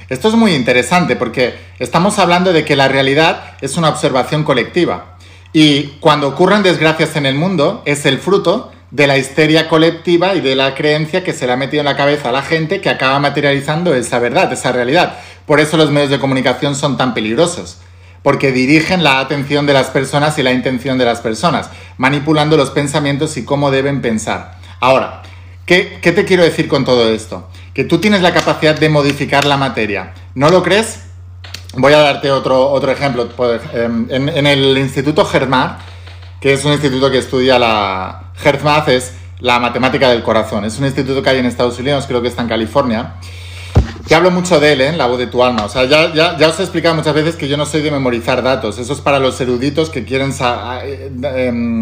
Esto 0.09 0.27
es 0.27 0.33
muy 0.33 0.53
interesante 0.53 1.15
porque 1.15 1.55
estamos 1.77 2.17
hablando 2.17 2.51
de 2.51 2.65
que 2.65 2.75
la 2.75 2.87
realidad 2.87 3.53
es 3.61 3.77
una 3.77 3.89
observación 3.89 4.43
colectiva 4.43 5.17
y 5.53 5.97
cuando 5.99 6.27
ocurren 6.27 6.63
desgracias 6.63 7.15
en 7.15 7.25
el 7.25 7.35
mundo 7.35 7.83
es 7.85 8.05
el 8.05 8.19
fruto 8.19 8.71
de 8.91 9.05
la 9.07 9.17
histeria 9.17 9.69
colectiva 9.69 10.33
y 10.33 10.41
de 10.41 10.55
la 10.55 10.73
creencia 10.73 11.23
que 11.23 11.33
se 11.33 11.45
le 11.45 11.53
ha 11.53 11.57
metido 11.57 11.81
en 11.81 11.85
la 11.85 11.95
cabeza 11.95 12.29
a 12.29 12.31
la 12.31 12.41
gente 12.41 12.81
que 12.81 12.89
acaba 12.89 13.19
materializando 13.19 13.93
esa 13.93 14.19
verdad, 14.19 14.51
esa 14.51 14.71
realidad. 14.71 15.17
Por 15.45 15.59
eso 15.59 15.77
los 15.77 15.91
medios 15.91 16.09
de 16.09 16.19
comunicación 16.19 16.75
son 16.75 16.97
tan 16.97 17.13
peligrosos, 17.13 17.77
porque 18.23 18.51
dirigen 18.51 19.03
la 19.03 19.19
atención 19.19 19.65
de 19.65 19.73
las 19.73 19.87
personas 19.87 20.37
y 20.39 20.43
la 20.43 20.53
intención 20.53 20.97
de 20.97 21.05
las 21.05 21.21
personas, 21.21 21.69
manipulando 21.97 22.57
los 22.57 22.71
pensamientos 22.71 23.37
y 23.37 23.45
cómo 23.45 23.69
deben 23.69 24.01
pensar. 24.01 24.57
Ahora, 24.79 25.21
¿qué, 25.69 26.11
te 26.11 26.25
quiero 26.25 26.43
decir 26.43 26.67
con 26.67 26.83
todo 26.83 27.09
esto? 27.09 27.47
Que 27.73 27.83
tú 27.83 27.99
tienes 27.99 28.21
la 28.21 28.33
capacidad 28.33 28.77
de 28.77 28.89
modificar 28.89 29.45
la 29.45 29.55
materia. 29.55 30.13
¿No 30.33 30.49
lo 30.49 30.63
crees? 30.63 31.01
Voy 31.75 31.93
a 31.93 31.99
darte 31.99 32.31
otro, 32.31 32.69
otro 32.69 32.91
ejemplo. 32.91 33.29
Em, 33.73 34.07
en, 34.09 34.29
en 34.29 34.47
el 34.47 34.77
Instituto 34.77 35.23
Germar, 35.25 35.77
que 36.41 36.53
es 36.53 36.65
un 36.65 36.71
instituto 36.71 37.11
que 37.11 37.19
estudia 37.19 37.59
la... 37.59 38.31
HeartMath 38.43 38.89
es 38.89 39.13
la 39.39 39.59
matemática 39.59 40.09
del 40.09 40.23
corazón. 40.23 40.65
Es 40.65 40.79
un 40.79 40.85
instituto 40.85 41.21
que 41.21 41.29
hay 41.29 41.37
en 41.37 41.45
Estados 41.45 41.77
Unidos, 41.77 42.05
creo 42.07 42.21
que 42.21 42.29
está 42.29 42.41
en 42.41 42.47
California. 42.47 43.15
Que 44.07 44.15
hablo 44.15 44.31
mucho 44.31 44.59
de 44.59 44.73
él, 44.73 44.81
¿eh? 44.81 44.97
La 44.97 45.05
voz 45.05 45.19
de 45.19 45.27
tu 45.27 45.43
alma. 45.43 45.65
O 45.65 45.69
sea, 45.69 45.85
ya, 45.85 46.11
ya, 46.15 46.35
ya, 46.35 46.47
os 46.47 46.59
he 46.59 46.63
explicado 46.63 46.95
muchas 46.95 47.13
veces 47.13 47.35
que 47.35 47.47
yo 47.47 47.57
no 47.57 47.67
soy 47.67 47.81
de 47.81 47.91
memorizar 47.91 48.41
datos. 48.41 48.79
Eso 48.79 48.93
es 48.93 49.01
para 49.01 49.19
los 49.19 49.39
eruditos 49.39 49.91
que 49.91 50.03
quieren 50.03 50.33
eh, 50.83 51.11
em, 51.21 51.81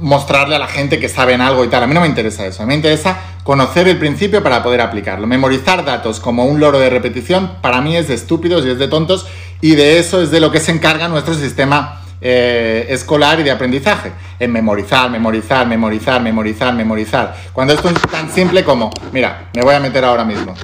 mostrarle 0.00 0.56
a 0.56 0.58
la 0.58 0.66
gente 0.66 0.98
que 0.98 1.08
saben 1.08 1.40
algo 1.40 1.64
y 1.64 1.68
tal. 1.68 1.82
A 1.82 1.86
mí 1.86 1.94
no 1.94 2.00
me 2.00 2.06
interesa 2.06 2.46
eso. 2.46 2.62
A 2.62 2.66
mí 2.66 2.70
me 2.70 2.76
interesa 2.76 3.18
conocer 3.42 3.88
el 3.88 3.98
principio 3.98 4.42
para 4.42 4.62
poder 4.62 4.80
aplicarlo. 4.80 5.26
Memorizar 5.26 5.84
datos 5.84 6.20
como 6.20 6.44
un 6.44 6.60
loro 6.60 6.78
de 6.78 6.90
repetición, 6.90 7.56
para 7.60 7.80
mí 7.80 7.96
es 7.96 8.08
de 8.08 8.14
estúpidos 8.14 8.64
y 8.66 8.70
es 8.70 8.78
de 8.78 8.88
tontos. 8.88 9.26
Y 9.60 9.74
de 9.76 9.98
eso 9.98 10.22
es 10.22 10.30
de 10.30 10.40
lo 10.40 10.50
que 10.50 10.60
se 10.60 10.72
encarga 10.72 11.08
nuestro 11.08 11.34
sistema 11.34 12.00
eh, 12.20 12.86
escolar 12.88 13.40
y 13.40 13.42
de 13.42 13.50
aprendizaje. 13.50 14.12
En 14.38 14.52
memorizar, 14.52 15.10
memorizar, 15.10 15.66
memorizar, 15.66 16.22
memorizar, 16.22 16.74
memorizar. 16.74 17.36
Cuando 17.52 17.74
esto 17.74 17.88
es 17.90 18.00
tan 18.10 18.30
simple 18.32 18.64
como, 18.64 18.90
mira, 19.12 19.50
me 19.54 19.62
voy 19.62 19.74
a 19.74 19.80
meter 19.80 20.04
ahora 20.04 20.24
mismo. 20.24 20.54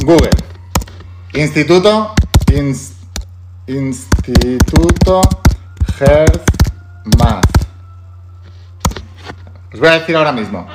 Google. 0.00 0.30
Instituto. 1.34 2.14
Instituto 3.66 5.20
Health 5.98 6.42
Math. 7.18 7.51
Os 9.72 9.80
voy 9.80 9.88
a 9.88 9.98
decir 9.98 10.16
ahora 10.16 10.32
mismo. 10.32 10.66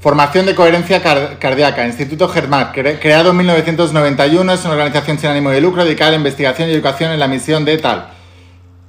Formación 0.00 0.46
de 0.46 0.54
coherencia 0.54 1.00
cardíaca, 1.38 1.86
Instituto 1.86 2.28
GERMAT, 2.28 2.72
creado 2.72 3.30
en 3.30 3.36
1991, 3.36 4.52
es 4.52 4.64
una 4.64 4.72
organización 4.72 5.18
sin 5.18 5.30
ánimo 5.30 5.50
de 5.50 5.60
lucro 5.60 5.84
dedicada 5.84 6.12
a 6.12 6.16
investigación 6.16 6.68
y 6.68 6.72
educación 6.72 7.12
en 7.12 7.20
la 7.20 7.28
misión 7.28 7.64
de 7.64 7.78
tal. 7.78 8.08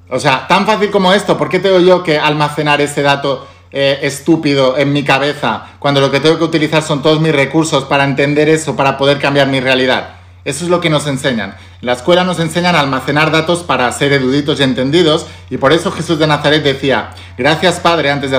O 0.10 0.20
sea, 0.20 0.48
tan 0.48 0.66
fácil 0.66 0.90
como 0.90 1.14
esto, 1.14 1.38
¿por 1.38 1.50
qué 1.50 1.60
tengo 1.60 1.80
yo 1.80 2.04
que 2.04 2.18
almacenar 2.18 2.82
ese 2.82 3.02
dato 3.02 3.48
eh, 3.72 4.00
estúpido 4.02 4.78
en 4.78 4.94
mi 4.94 5.04
cabeza 5.04 5.66
cuando 5.80 6.00
lo 6.02 6.10
que 6.10 6.20
tengo 6.20 6.38
que 6.38 6.44
utilizar 6.46 6.82
son 6.82 7.02
todos 7.02 7.20
mis 7.20 7.34
recursos 7.34 7.84
para 7.84 8.06
entender 8.06 8.50
eso, 8.50 8.76
para 8.76 8.98
poder 8.98 9.20
cambiar 9.20 9.48
mi 9.48 9.60
realidad? 9.60 10.16
Eso 10.46 10.66
es 10.66 10.70
lo 10.70 10.82
que 10.82 10.90
nos 10.90 11.06
enseñan. 11.08 11.56
La 11.84 11.92
escuela 11.92 12.24
nos 12.24 12.40
enseñan 12.40 12.78
a 12.78 12.80
almacenar 12.80 13.30
datos 13.30 13.62
para 13.64 13.92
ser 13.92 14.14
eruditos 14.14 14.58
y 14.58 14.64
entendidos 14.64 15.28
y 15.50 15.58
por 15.58 15.74
eso 15.74 15.92
Jesús 15.92 16.18
de 16.18 16.26
Nazaret 16.28 16.64
decía, 16.64 17.10
gracias 17.38 17.82
Padre, 17.82 18.10
antes 18.10 18.32
de 18.32 18.38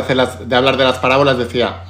hablar 0.57 0.79
de 0.79 0.85
las 0.85 0.99
parábolas 0.99 1.37
decía, 1.37 1.85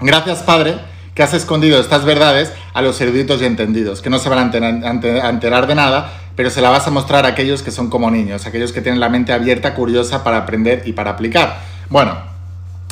gracias 0.00 0.44
Padre 0.44 0.76
que 1.16 1.24
has 1.24 1.34
escondido 1.34 1.80
estas 1.80 2.04
verdades 2.04 2.52
a 2.74 2.80
los 2.80 3.00
eruditos 3.00 3.42
y 3.42 3.44
entendidos, 3.44 4.02
que 4.02 4.08
no 4.08 4.20
se 4.20 4.28
van 4.28 4.54
a 4.54 5.28
enterar 5.30 5.66
de 5.66 5.74
nada, 5.74 6.12
pero 6.36 6.48
se 6.48 6.60
la 6.60 6.70
vas 6.70 6.86
a 6.86 6.92
mostrar 6.92 7.24
a 7.24 7.30
aquellos 7.30 7.64
que 7.64 7.72
son 7.72 7.90
como 7.90 8.08
niños, 8.08 8.46
aquellos 8.46 8.72
que 8.72 8.80
tienen 8.80 9.00
la 9.00 9.08
mente 9.08 9.32
abierta, 9.32 9.74
curiosa 9.74 10.22
para 10.22 10.36
aprender 10.36 10.84
y 10.86 10.92
para 10.92 11.10
aplicar. 11.10 11.58
Bueno, 11.90 12.33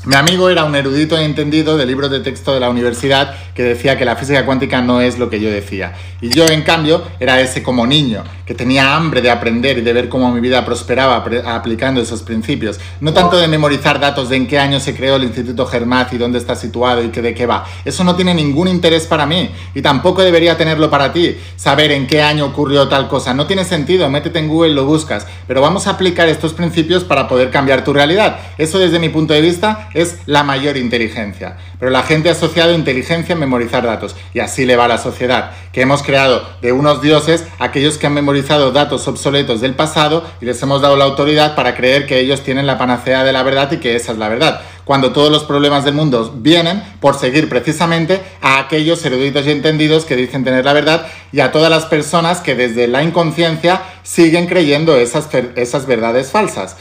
mi 0.04 0.16
amigo 0.16 0.48
era 0.48 0.64
un 0.64 0.74
erudito 0.74 1.16
e 1.16 1.24
entendido 1.24 1.76
de 1.76 1.86
libros 1.86 2.10
de 2.10 2.18
texto 2.18 2.52
de 2.52 2.58
la 2.58 2.68
universidad 2.68 3.36
que 3.54 3.62
decía 3.62 3.96
que 3.96 4.04
la 4.04 4.16
física 4.16 4.44
cuántica 4.44 4.80
no 4.82 5.00
es 5.00 5.16
lo 5.16 5.30
que 5.30 5.38
yo 5.38 5.48
decía. 5.48 5.92
Y 6.20 6.28
yo, 6.30 6.44
en 6.46 6.62
cambio, 6.62 7.02
era 7.20 7.40
ese 7.40 7.62
como 7.62 7.86
niño, 7.86 8.24
que 8.44 8.54
tenía 8.54 8.96
hambre 8.96 9.22
de 9.22 9.30
aprender 9.30 9.78
y 9.78 9.82
de 9.82 9.92
ver 9.92 10.08
cómo 10.08 10.32
mi 10.32 10.40
vida 10.40 10.64
prosperaba 10.64 11.24
aplicando 11.46 12.00
esos 12.00 12.22
principios. 12.22 12.80
No 13.00 13.12
tanto 13.12 13.36
de 13.36 13.46
memorizar 13.46 14.00
datos 14.00 14.28
de 14.28 14.36
en 14.36 14.48
qué 14.48 14.58
año 14.58 14.80
se 14.80 14.96
creó 14.96 15.16
el 15.16 15.22
Instituto 15.22 15.66
Germaz 15.66 16.12
y 16.12 16.18
dónde 16.18 16.38
está 16.38 16.56
situado 16.56 17.04
y 17.04 17.10
qué 17.10 17.22
de 17.22 17.34
qué 17.34 17.46
va. 17.46 17.64
Eso 17.84 18.02
no 18.02 18.16
tiene 18.16 18.34
ningún 18.34 18.66
interés 18.66 19.06
para 19.06 19.24
mí 19.24 19.50
y 19.72 19.82
tampoco 19.82 20.22
debería 20.22 20.56
tenerlo 20.56 20.90
para 20.90 21.12
ti. 21.12 21.36
Saber 21.54 21.92
en 21.92 22.08
qué 22.08 22.22
año 22.22 22.46
ocurrió 22.46 22.88
tal 22.88 23.06
cosa. 23.06 23.34
No 23.34 23.46
tiene 23.46 23.64
sentido, 23.64 24.10
métete 24.10 24.40
en 24.40 24.48
Google, 24.48 24.74
lo 24.74 24.84
buscas. 24.84 25.28
Pero 25.46 25.60
vamos 25.60 25.86
a 25.86 25.90
aplicar 25.90 26.28
estos 26.28 26.54
principios 26.54 27.04
para 27.04 27.28
poder 27.28 27.50
cambiar 27.50 27.84
tu 27.84 27.92
realidad. 27.92 28.38
Eso 28.58 28.80
desde 28.80 28.98
mi 28.98 29.08
punto 29.08 29.32
de 29.32 29.40
vista 29.40 29.90
es 29.94 30.18
la 30.26 30.42
mayor 30.42 30.76
inteligencia. 30.76 31.56
Pero 31.78 31.90
la 31.90 32.02
gente 32.02 32.28
ha 32.28 32.32
asociado 32.32 32.74
inteligencia 32.74 33.32
en 33.32 33.40
memorizar 33.40 33.84
datos 33.84 34.16
y 34.34 34.40
así 34.40 34.66
le 34.66 34.76
va 34.76 34.86
a 34.86 34.88
la 34.88 34.98
sociedad, 34.98 35.52
que 35.72 35.82
hemos 35.82 36.02
creado 36.02 36.42
de 36.60 36.72
unos 36.72 37.02
dioses 37.02 37.44
aquellos 37.58 37.98
que 37.98 38.06
han 38.06 38.14
memorizado 38.14 38.72
datos 38.72 39.08
obsoletos 39.08 39.60
del 39.60 39.74
pasado 39.74 40.24
y 40.40 40.46
les 40.46 40.62
hemos 40.62 40.82
dado 40.82 40.96
la 40.96 41.04
autoridad 41.04 41.54
para 41.54 41.74
creer 41.74 42.06
que 42.06 42.20
ellos 42.20 42.42
tienen 42.42 42.66
la 42.66 42.78
panacea 42.78 43.24
de 43.24 43.32
la 43.32 43.42
verdad 43.42 43.70
y 43.72 43.78
que 43.78 43.96
esa 43.96 44.12
es 44.12 44.18
la 44.18 44.28
verdad, 44.28 44.60
cuando 44.84 45.12
todos 45.12 45.30
los 45.30 45.44
problemas 45.44 45.84
del 45.84 45.94
mundo 45.94 46.32
vienen 46.36 46.82
por 47.00 47.18
seguir 47.18 47.48
precisamente 47.48 48.20
a 48.40 48.58
aquellos 48.58 49.04
eruditos 49.04 49.46
y 49.46 49.50
entendidos 49.50 50.04
que 50.04 50.16
dicen 50.16 50.44
tener 50.44 50.64
la 50.64 50.72
verdad 50.72 51.06
y 51.30 51.40
a 51.40 51.52
todas 51.52 51.70
las 51.70 51.86
personas 51.86 52.40
que 52.40 52.54
desde 52.54 52.88
la 52.88 53.02
inconsciencia 53.02 53.82
siguen 54.02 54.46
creyendo 54.46 54.96
esas, 54.96 55.28
esas 55.56 55.86
verdades 55.86 56.30
falsas. 56.30 56.76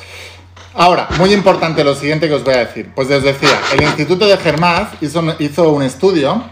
Ahora, 0.74 1.10
muy 1.18 1.34
importante 1.34 1.84
lo 1.84 1.96
siguiente 1.96 2.28
que 2.28 2.34
os 2.34 2.44
voy 2.44 2.54
a 2.54 2.60
decir. 2.60 2.92
Pues 2.96 3.10
os 3.12 3.24
decía, 3.24 3.60
el 3.74 3.84
Instituto 3.84 4.26
de 4.26 4.38
Germaz 4.38 4.90
hizo, 5.02 5.70
un 5.70 5.84
estudio 5.84 6.44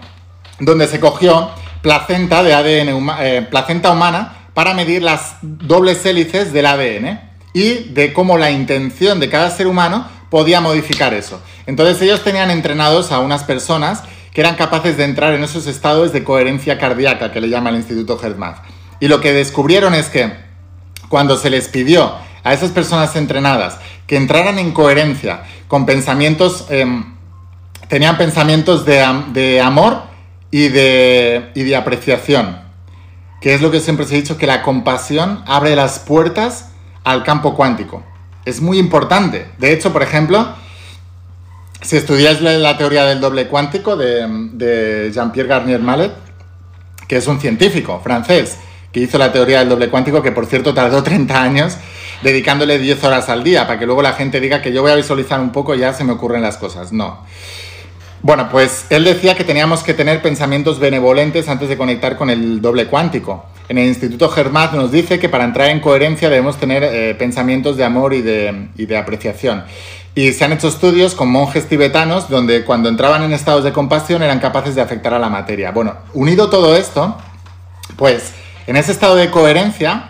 donde 0.60 0.88
se 0.88 1.00
cogió 1.00 1.50
placenta 1.82 2.44
de 2.44 2.54
ADN, 2.54 3.10
eh, 3.22 3.48
placenta 3.50 3.92
humana 3.92 4.50
para 4.54 4.74
medir 4.74 5.04
las 5.04 5.38
dobles 5.42 6.06
hélices 6.06 6.52
del 6.52 6.66
ADN 6.66 7.22
y 7.54 7.94
de 7.94 8.12
cómo 8.12 8.38
la 8.38 8.52
intención 8.52 9.22
de 9.22 9.30
cada 9.30 9.50
ser 9.52 9.68
humano 9.68 10.06
podía 10.30 10.60
modificar 10.60 11.14
eso. 11.14 11.42
Entonces 11.66 12.02
ellos 12.02 12.22
tenían 12.22 12.52
entrenados 12.52 13.14
a 13.14 13.20
unas 13.20 13.46
personas 13.46 14.04
que 14.34 14.42
eran 14.42 14.56
capaces 14.56 14.98
de 14.98 15.06
entrar 15.06 15.34
en 15.34 15.44
esos 15.44 15.66
estados 15.66 16.12
de 16.12 16.26
coherencia 16.26 16.78
cardíaca 16.78 17.32
que 17.32 17.40
le 17.40 17.50
llama 17.50 17.70
el 17.70 17.78
Instituto 17.78 18.18
Germaz. 18.18 18.60
Y 19.00 19.08
lo 19.08 19.22
que 19.22 19.32
descubrieron 19.32 19.96
es 19.96 20.10
que 20.10 20.34
cuando 21.08 21.38
se 21.38 21.50
les 21.50 21.70
pidió 21.70 22.16
a 22.44 22.54
esas 22.54 22.72
personas 22.72 23.16
entrenadas 23.16 23.80
que 24.10 24.18
entraran 24.18 24.58
en 24.58 24.72
coherencia 24.72 25.44
con 25.68 25.86
pensamientos, 25.86 26.66
em, 26.70 27.06
tenían 27.90 28.18
pensamientos 28.18 28.84
de, 28.84 29.62
amor 29.62 30.02
y 30.50 30.70
de, 30.70 31.52
y 31.54 31.62
de 31.62 31.76
apreciación, 31.76 32.60
que 33.40 33.54
es 33.54 33.62
lo 33.62 33.70
que 33.70 33.80
siempre 33.80 34.08
se 34.08 34.16
ha 34.16 34.18
dicho, 34.18 34.36
que 34.36 34.48
la 34.48 34.64
compasión 34.64 35.44
abre 35.46 35.76
las 35.76 36.00
puertas 36.00 36.72
al 37.04 37.24
campo 37.24 37.54
cuántico. 37.54 38.04
Es 38.46 38.62
muy 38.62 38.80
importante. 38.80 39.46
De 39.60 39.74
hecho, 39.74 39.94
por 39.94 40.02
ejemplo, 40.02 40.56
si 41.84 41.96
estudiáis 41.96 42.42
la, 42.42 42.78
teoría 42.80 43.06
del 43.06 43.22
doble 43.22 43.48
cuántico 43.48 43.96
de, 43.96 44.26
de 44.54 45.12
Jean-Pierre 45.14 45.50
Garnier 45.50 45.82
Mallet, 45.82 46.14
que 47.08 47.18
es 47.18 47.28
un 47.28 47.40
científico 47.40 48.02
francés 48.04 48.58
que 48.92 49.02
hizo 49.02 49.20
la 49.20 49.32
teoría 49.32 49.60
del 49.60 49.70
doble 49.70 49.92
cuántico, 49.92 50.24
que 50.24 50.32
por 50.32 50.48
cierto 50.48 50.74
tardó 50.74 51.04
30 51.04 51.40
años 51.40 51.78
dedicándole 52.22 52.80
10 52.80 53.04
horas 53.04 53.30
al 53.30 53.44
día, 53.44 53.68
para 53.68 53.80
que 53.80 53.86
luego 53.86 54.02
la 54.02 54.14
gente 54.14 54.40
diga 54.40 54.62
que 54.62 54.74
yo 54.74 54.82
voy 54.82 54.92
a 54.92 54.96
visualizar 54.96 55.40
un 55.40 55.52
poco 55.52 55.76
y 55.76 55.80
ya 55.80 55.94
se 55.94 56.04
me 56.04 56.14
ocurren 56.14 56.42
las 56.42 56.58
cosas. 56.58 56.92
No. 56.92 57.24
Bueno, 58.22 58.50
pues 58.52 58.86
él 58.90 59.06
decía 59.06 59.36
que 59.36 59.46
teníamos 59.46 59.82
que 59.82 59.94
tener 59.94 60.22
pensamientos 60.22 60.80
benevolentes 60.80 61.48
antes 61.48 61.70
de 61.70 61.78
conectar 61.78 62.18
con 62.18 62.30
el 62.30 62.62
doble 62.62 62.88
cuántico. 62.88 63.46
En 63.70 63.78
el 63.78 63.88
Instituto 63.88 64.30
Germaz 64.30 64.74
nos 64.74 64.92
dice 64.92 65.20
que 65.20 65.30
para 65.30 65.46
entrar 65.46 65.70
en 65.70 65.80
coherencia 65.80 66.30
debemos 66.30 66.58
tener 66.58 66.84
eh, 66.84 67.16
pensamientos 67.16 67.78
de 67.78 67.86
amor 67.86 68.14
y 68.14 68.22
de, 68.22 68.70
y 68.76 68.88
de 68.88 68.98
apreciación. 68.98 69.64
Y 70.16 70.34
se 70.34 70.44
han 70.44 70.52
hecho 70.52 70.68
estudios 70.68 71.16
con 71.16 71.30
monjes 71.30 71.68
tibetanos 71.70 72.30
donde 72.30 72.66
cuando 72.66 72.90
entraban 72.90 73.24
en 73.24 73.32
estados 73.32 73.64
de 73.64 73.72
compasión 73.72 74.22
eran 74.22 74.40
capaces 74.40 74.76
de 74.76 74.82
afectar 74.82 75.14
a 75.14 75.20
la 75.20 75.30
materia. 75.30 75.72
Bueno, 75.72 75.96
unido 76.14 76.50
todo 76.50 76.76
esto, 76.76 77.16
pues 77.96 78.34
en 78.68 78.76
ese 78.76 78.92
estado 78.92 79.16
de 79.16 79.32
coherencia 79.32 80.10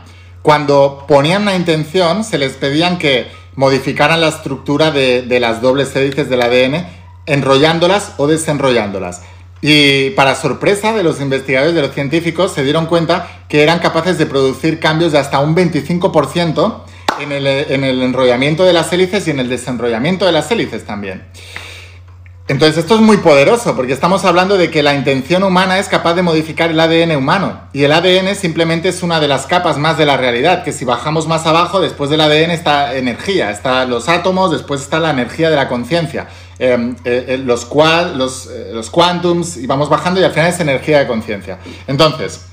cuando 0.49 1.05
ponían 1.07 1.43
una 1.43 1.55
intención, 1.55 2.23
se 2.23 2.39
les 2.39 2.53
pedían 2.53 2.97
que 2.97 3.27
modificaran 3.53 4.19
la 4.19 4.29
estructura 4.29 4.89
de, 4.89 5.39
las 5.39 5.61
dobles 5.61 5.95
hélices 5.95 6.27
del 6.27 6.41
ADN, 6.41 6.87
enrollándolas 7.27 8.13
o 8.17 8.25
desenrollándolas. 8.25 9.21
Y 9.61 10.09
para 10.15 10.33
sorpresa 10.33 10.91
de 10.93 11.03
los 11.03 11.21
investigadores, 11.21 11.75
de 11.75 11.83
los 11.83 11.93
científicos, 11.93 12.51
se 12.51 12.63
dieron 12.63 12.87
cuenta 12.87 13.43
que 13.47 13.61
eran 13.61 13.77
capaces 13.77 14.17
de 14.17 14.25
producir 14.25 14.79
cambios 14.79 15.11
de 15.11 15.19
hasta 15.19 15.37
un 15.39 15.55
25% 15.55 16.81
en 17.19 17.31
el, 17.31 17.45
en 17.45 17.83
el 17.83 18.01
enrollamiento 18.01 18.63
de 18.63 18.73
las 18.73 18.91
hélices 18.91 19.27
y 19.27 19.29
en 19.29 19.39
el 19.39 19.49
desenrollamiento 19.49 20.25
de 20.25 20.31
las 20.31 20.49
hélices 20.49 20.83
también. 20.83 21.25
Entonces 22.49 22.79
esto 22.79 22.95
es 22.95 23.01
muy 23.01 23.17
poderoso 23.17 23.75
porque 23.75 23.93
estamos 23.93 24.25
hablando 24.25 24.57
de 24.57 24.71
que 24.71 24.81
la 24.81 24.95
intención 24.95 25.43
humana 25.43 25.77
es 25.77 25.87
capaz 25.87 26.15
de 26.15 26.23
modificar 26.23 26.71
el 26.71 26.79
ADN 26.79 27.15
humano 27.15 27.61
y 27.73 27.83
el 27.83 27.91
ADN 27.91 28.35
simplemente 28.35 28.89
es 28.89 29.03
una 29.03 29.19
de 29.19 29.27
las 29.27 29.45
capas 29.45 29.77
más 29.77 29.99
de 29.99 30.07
la 30.07 30.17
realidad, 30.17 30.63
que 30.63 30.71
si 30.71 30.83
bajamos 30.83 31.27
más 31.27 31.45
abajo, 31.45 31.79
después 31.79 32.09
del 32.09 32.21
ADN 32.21 32.49
está 32.49 32.95
energía, 32.95 33.51
está 33.51 33.85
los 33.85 34.09
átomos, 34.09 34.49
después 34.49 34.81
está 34.81 34.99
la 34.99 35.11
energía 35.11 35.51
de 35.51 35.57
la 35.57 35.67
conciencia, 35.67 36.27
em, 36.57 36.95
eh, 37.05 37.25
eh, 37.27 37.37
los, 37.37 37.69
los, 38.15 38.47
eh, 38.47 38.71
los 38.73 38.89
quantums 38.89 39.55
y 39.55 39.67
vamos 39.67 39.87
bajando 39.87 40.19
y 40.19 40.23
al 40.23 40.31
final 40.31 40.49
es 40.49 40.59
energía 40.59 40.97
de 40.97 41.05
conciencia. 41.05 41.59
Entonces, 41.85 42.47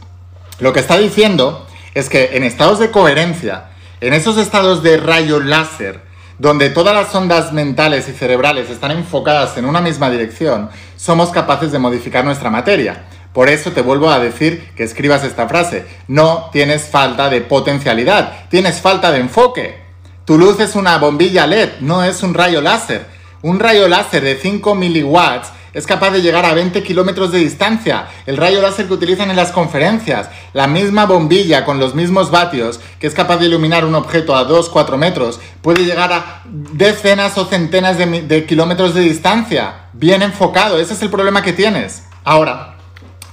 lo 0.59 0.75
que 0.75 0.81
está 0.81 0.99
diciendo 0.99 1.67
es 1.95 2.11
que 2.11 2.37
en 2.37 2.43
estados 2.45 2.81
de 2.81 2.91
coherencia, 2.91 3.71
en 4.03 4.13
esos 4.13 4.37
estados 4.37 4.83
de 4.83 4.99
rayo 4.99 5.41
láser, 5.41 6.06
donde 6.39 6.71
todas 6.71 6.95
las 6.95 7.15
ondas 7.15 7.53
mentales 7.53 8.09
y 8.09 8.13
cerebrales 8.13 8.71
están 8.71 8.91
enfocadas 8.91 9.57
en 9.57 9.65
una 9.65 9.81
misma 9.81 10.11
dirección, 10.11 10.71
somos 10.97 11.31
capaces 11.31 11.73
de 11.73 11.79
modificar 11.79 12.25
nuestra 12.25 12.51
materia. 12.51 13.05
Por 13.33 13.49
eso 13.49 13.73
te 13.73 13.83
vuelvo 13.83 14.11
a 14.11 14.19
decir 14.19 14.71
que 14.77 14.85
escribas 14.85 15.23
esta 15.23 15.49
frase. 15.49 15.85
No 16.09 16.49
tienes 16.53 16.89
falta 16.89 17.29
de 17.29 17.43
potencialidad, 17.43 18.49
tienes 18.49 18.81
falta 18.81 19.13
de 19.13 19.21
enfoque. 19.21 19.79
Tu 20.25 20.39
luz 20.39 20.59
es 20.61 20.75
una 20.75 20.99
bombilla 20.99 21.47
LED, 21.47 21.81
no 21.81 22.03
es 22.03 22.23
un 22.23 22.35
rayo 22.35 22.61
láser. 22.61 23.07
Un 23.43 23.61
rayo 23.61 23.89
láser 23.89 24.25
de 24.25 24.37
5 24.37 24.75
miliwatts 24.75 25.53
es 25.77 25.87
capaz 25.87 26.11
de 26.11 26.23
llegar 26.23 26.47
a 26.47 26.55
20 26.55 26.83
kilómetros 26.83 27.33
de 27.33 27.39
distancia. 27.39 28.07
El 28.25 28.39
rayo 28.39 28.63
láser 28.63 28.87
que 28.87 28.95
utilizan 28.95 29.29
en 29.29 29.37
las 29.37 29.53
conferencias, 29.53 30.31
la 30.55 30.67
misma 30.67 31.05
bombilla 31.05 31.67
con 31.67 31.79
los 31.79 31.95
mismos 31.95 32.31
vatios 32.31 32.81
que 32.99 33.07
es 33.07 33.13
capaz 33.13 33.37
de 33.37 33.45
iluminar 33.45 33.85
un 33.85 33.95
objeto 33.95 34.35
a 34.35 34.49
2-4 34.49 34.97
metros, 34.97 35.39
puede 35.61 35.85
llegar 35.85 36.15
a 36.15 36.43
decenas 36.47 37.37
o 37.37 37.45
centenas 37.45 37.99
de, 37.99 38.47
kilómetros 38.47 38.95
de 38.95 39.03
distancia. 39.03 39.89
Bien 39.93 40.23
enfocado, 40.23 40.81
ese 40.81 40.95
es 40.95 41.03
el 41.03 41.11
problema 41.11 41.43
que 41.43 41.53
tienes. 41.53 42.05
Ahora, 42.25 42.77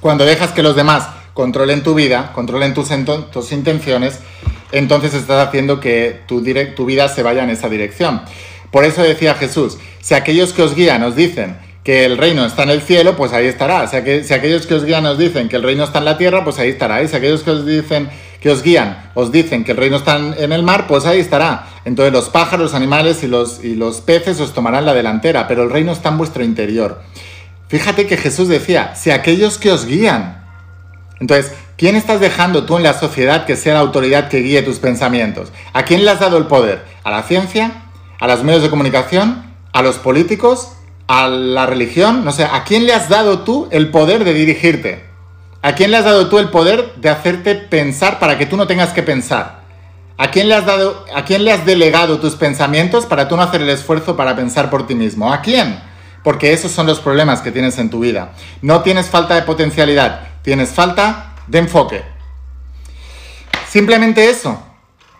cuando 0.01 0.25
dejas 0.25 0.51
que 0.51 0.63
los 0.63 0.75
demás 0.75 1.07
controlen 1.33 1.81
tu 1.81 1.93
vida, 1.93 2.33
controlen 2.33 2.73
tus, 2.73 2.89
tus 3.31 3.53
intenciones, 3.53 4.19
entonces 4.73 5.13
estás 5.13 5.47
haciendo 5.47 5.79
que 5.79 6.23
tu, 6.27 6.43
tu 6.75 6.85
vida 6.85 7.07
se 7.07 7.23
vaya 7.23 7.45
en 7.45 7.51
esa 7.51 7.69
dirección. 7.69 8.21
Por 8.69 8.83
eso 8.83 9.01
decía 9.01 9.33
Jesús, 9.35 9.77
si 10.01 10.13
aquellos 10.13 10.51
que 10.51 10.63
os 10.63 10.75
guían 10.75 11.03
os 11.03 11.15
dicen 11.15 11.57
que 11.83 12.05
el 12.05 12.17
reino 12.17 12.45
está 12.45 12.63
en 12.63 12.69
el 12.69 12.81
cielo, 12.81 13.15
pues 13.15 13.33
ahí 13.33 13.45
estará. 13.45 13.85
Si, 13.87 14.23
si 14.23 14.33
aquellos 14.33 14.65
que 14.65 14.73
os 14.73 14.85
guían 14.85 15.05
os 15.05 15.17
dicen 15.17 15.49
que 15.49 15.57
el 15.57 15.63
reino 15.63 15.83
está 15.83 15.99
en 15.99 16.05
la 16.05 16.17
tierra, 16.17 16.43
pues 16.43 16.57
ahí 16.59 16.69
estará. 16.69 17.03
Y 17.03 17.07
si 17.07 17.15
aquellos 17.15 17.43
que 17.43 17.51
os 17.51 17.65
dicen 17.65 18.09
que 18.39 18.51
os 18.51 18.61
guían 18.61 19.09
os 19.13 19.31
dicen 19.31 19.63
que 19.63 19.71
el 19.71 19.77
reino 19.77 19.95
está 19.97 20.17
en 20.17 20.51
el 20.51 20.63
mar, 20.63 20.85
pues 20.87 21.05
ahí 21.05 21.19
estará. 21.19 21.67
Entonces 21.85 22.13
los 22.13 22.29
pájaros, 22.29 22.71
los 22.71 22.73
animales 22.73 23.23
y 23.23 23.27
los, 23.27 23.63
y 23.63 23.75
los 23.75 24.01
peces 24.01 24.39
os 24.39 24.53
tomarán 24.53 24.85
la 24.85 24.93
delantera, 24.93 25.47
pero 25.47 25.63
el 25.63 25.69
reino 25.69 25.91
está 25.91 26.09
en 26.09 26.17
vuestro 26.17 26.43
interior. 26.43 27.01
Fíjate 27.67 28.05
que 28.05 28.17
Jesús 28.17 28.47
decía, 28.47 28.95
si 28.95 29.11
aquellos 29.11 29.57
que 29.57 29.71
os 29.71 29.85
guían. 29.85 30.43
Entonces, 31.19 31.53
¿quién 31.77 31.95
estás 31.95 32.19
dejando 32.19 32.65
tú 32.65 32.77
en 32.77 32.83
la 32.83 32.93
sociedad 32.93 33.45
que 33.45 33.55
sea 33.55 33.75
la 33.75 33.79
autoridad 33.79 34.27
que 34.27 34.39
guíe 34.39 34.61
tus 34.61 34.79
pensamientos? 34.79 35.51
¿A 35.73 35.83
quién 35.83 36.03
le 36.03 36.11
has 36.11 36.19
dado 36.19 36.37
el 36.37 36.47
poder? 36.47 36.83
¿A 37.03 37.11
la 37.11 37.23
ciencia? 37.23 37.83
¿A 38.19 38.27
los 38.27 38.43
medios 38.43 38.61
de 38.61 38.69
comunicación? 38.69 39.53
¿A 39.71 39.81
los 39.81 39.97
políticos? 39.97 40.73
A 41.13 41.27
la 41.27 41.67
religión, 41.67 42.25
no 42.25 42.31
sé, 42.31 42.43
¿a 42.43 42.63
quién 42.63 42.87
le 42.87 42.93
has 42.93 43.07
dado 43.07 43.43
tú 43.43 43.67
el 43.69 43.91
poder 43.91 44.23
de 44.23 44.33
dirigirte? 44.33 45.03
¿A 45.61 45.75
quién 45.75 45.91
le 45.91 45.97
has 45.97 46.05
dado 46.05 46.27
tú 46.27 46.39
el 46.39 46.49
poder 46.49 46.95
de 46.95 47.09
hacerte 47.09 47.53
pensar 47.53 48.17
para 48.17 48.39
que 48.39 48.47
tú 48.47 48.57
no 48.57 48.65
tengas 48.65 48.93
que 48.93 49.03
pensar? 49.03 49.61
¿A 50.17 50.31
quién 50.31 50.49
le 50.49 50.55
has 50.55 50.65
dado, 50.65 51.05
a 51.13 51.23
quién 51.23 51.45
le 51.45 51.51
has 51.51 51.67
delegado 51.67 52.17
tus 52.17 52.33
pensamientos 52.35 53.05
para 53.05 53.27
tú 53.27 53.37
no 53.37 53.43
hacer 53.43 53.61
el 53.61 53.69
esfuerzo 53.69 54.17
para 54.17 54.35
pensar 54.35 54.71
por 54.71 54.87
ti 54.87 54.95
mismo? 54.95 55.31
¿A 55.31 55.41
quién? 55.41 55.79
Porque 56.23 56.51
esos 56.51 56.71
son 56.71 56.87
los 56.87 56.99
problemas 56.99 57.41
que 57.41 57.51
tienes 57.51 57.77
en 57.77 57.91
tu 57.91 57.99
vida. 57.99 58.33
No 58.63 58.81
tienes 58.81 59.07
falta 59.07 59.35
de 59.35 59.43
potencialidad, 59.43 60.29
tienes 60.41 60.69
falta 60.71 61.35
de 61.45 61.59
enfoque. 61.59 62.01
Simplemente 63.69 64.31
eso. 64.31 64.63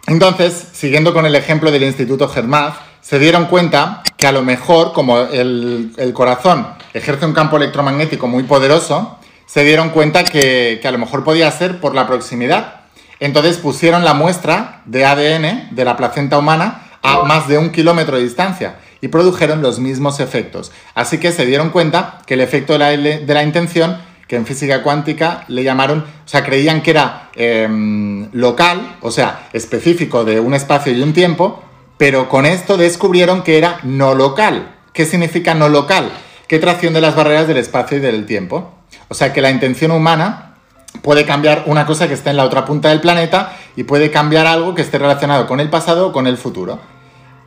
Entonces, 0.08 0.70
siguiendo 0.74 1.14
con 1.14 1.28
el 1.28 1.36
ejemplo 1.36 1.70
del 1.70 1.84
Instituto 1.84 2.28
Germaz, 2.28 2.78
se 3.04 3.20
dieron 3.20 3.46
cuenta 3.46 4.02
que 4.16 4.28
a 4.28 4.32
lo 4.32 4.44
mejor, 4.44 4.94
como 4.94 5.20
el, 5.20 6.12
corazón 6.14 6.66
ejerce 6.94 7.26
un 7.26 7.34
campo 7.34 7.58
electromagnético 7.58 8.28
muy 8.28 8.44
poderoso, 8.44 9.20
se 9.46 9.66
dieron 9.66 9.90
cuenta 9.90 10.24
que, 10.24 10.82
a 10.84 10.92
lo 10.92 10.98
mejor 10.98 11.26
podía 11.26 11.52
ser 11.52 11.82
por 11.82 11.94
la 11.94 12.08
proximidad. 12.08 12.86
Entonces 13.20 13.58
pusieron 13.58 14.06
la 14.06 14.14
muestra 14.14 14.82
de 14.86 15.06
ADN 15.06 15.76
de 15.76 15.86
la 15.86 15.98
placenta 15.98 16.38
humana 16.38 16.92
a 17.02 17.24
más 17.24 17.50
de 17.50 17.58
un 17.58 17.72
kilómetro 17.72 18.16
de 18.16 18.24
distancia 18.24 18.78
y 19.02 19.10
produjeron 19.10 19.62
los 19.62 19.80
mismos 19.80 20.22
efectos. 20.22 20.72
Así 20.96 21.18
que 21.18 21.34
se 21.34 21.46
dieron 21.46 21.72
cuenta 21.72 22.22
que 22.26 22.36
el 22.36 22.42
efecto 22.42 22.72
de 22.72 22.80
la, 22.80 22.90
de 22.90 23.34
la 23.34 23.44
intención, 23.44 23.98
que 24.30 24.38
en 24.38 24.46
física 24.46 24.82
cuántica 24.82 25.44
le 25.50 25.64
llamaron, 25.64 26.00
o 26.00 26.28
sea, 26.28 26.46
creían 26.46 26.82
que 26.82 26.92
era 26.92 27.30
em, 27.36 28.30
local, 28.32 28.96
o 29.02 29.12
sea, 29.12 29.50
específico 29.52 30.24
de 30.24 30.40
un 30.40 30.54
espacio 30.54 30.94
y 30.94 31.02
un 31.02 31.12
tiempo, 31.12 31.62
pero 31.98 32.30
con 32.30 32.46
esto 32.46 32.78
descubrieron 32.78 33.44
que 33.44 33.58
era 33.58 33.80
no 33.84 34.16
local. 34.16 34.76
¿Qué 34.94 35.06
significa 35.06 35.54
no 35.54 35.70
local? 35.70 36.12
Que 36.48 36.60
tracción 36.60 36.94
de 36.94 37.02
las 37.02 37.16
barreras 37.16 37.48
del 37.48 37.58
espacio 37.58 37.98
y 37.98 38.02
del 38.02 38.26
tiempo. 38.26 38.74
O 39.10 39.14
sea 39.14 39.34
que 39.34 39.42
la 39.42 39.52
intención 39.52 39.92
humana 39.92 40.56
puede 41.02 41.26
cambiar 41.26 41.64
una 41.66 41.86
cosa 41.86 42.08
que 42.08 42.14
esté 42.14 42.30
en 42.30 42.38
la 42.38 42.46
otra 42.46 42.66
punta 42.66 42.90
del 42.90 43.02
planeta 43.02 43.58
y 43.76 43.84
puede 43.84 44.12
cambiar 44.12 44.46
algo 44.46 44.76
que 44.76 44.82
esté 44.82 45.00
relacionado 45.00 45.48
con 45.48 45.60
el 45.60 45.70
pasado 45.70 46.08
o 46.08 46.12
con 46.12 46.28
el 46.28 46.38
futuro. 46.38 46.80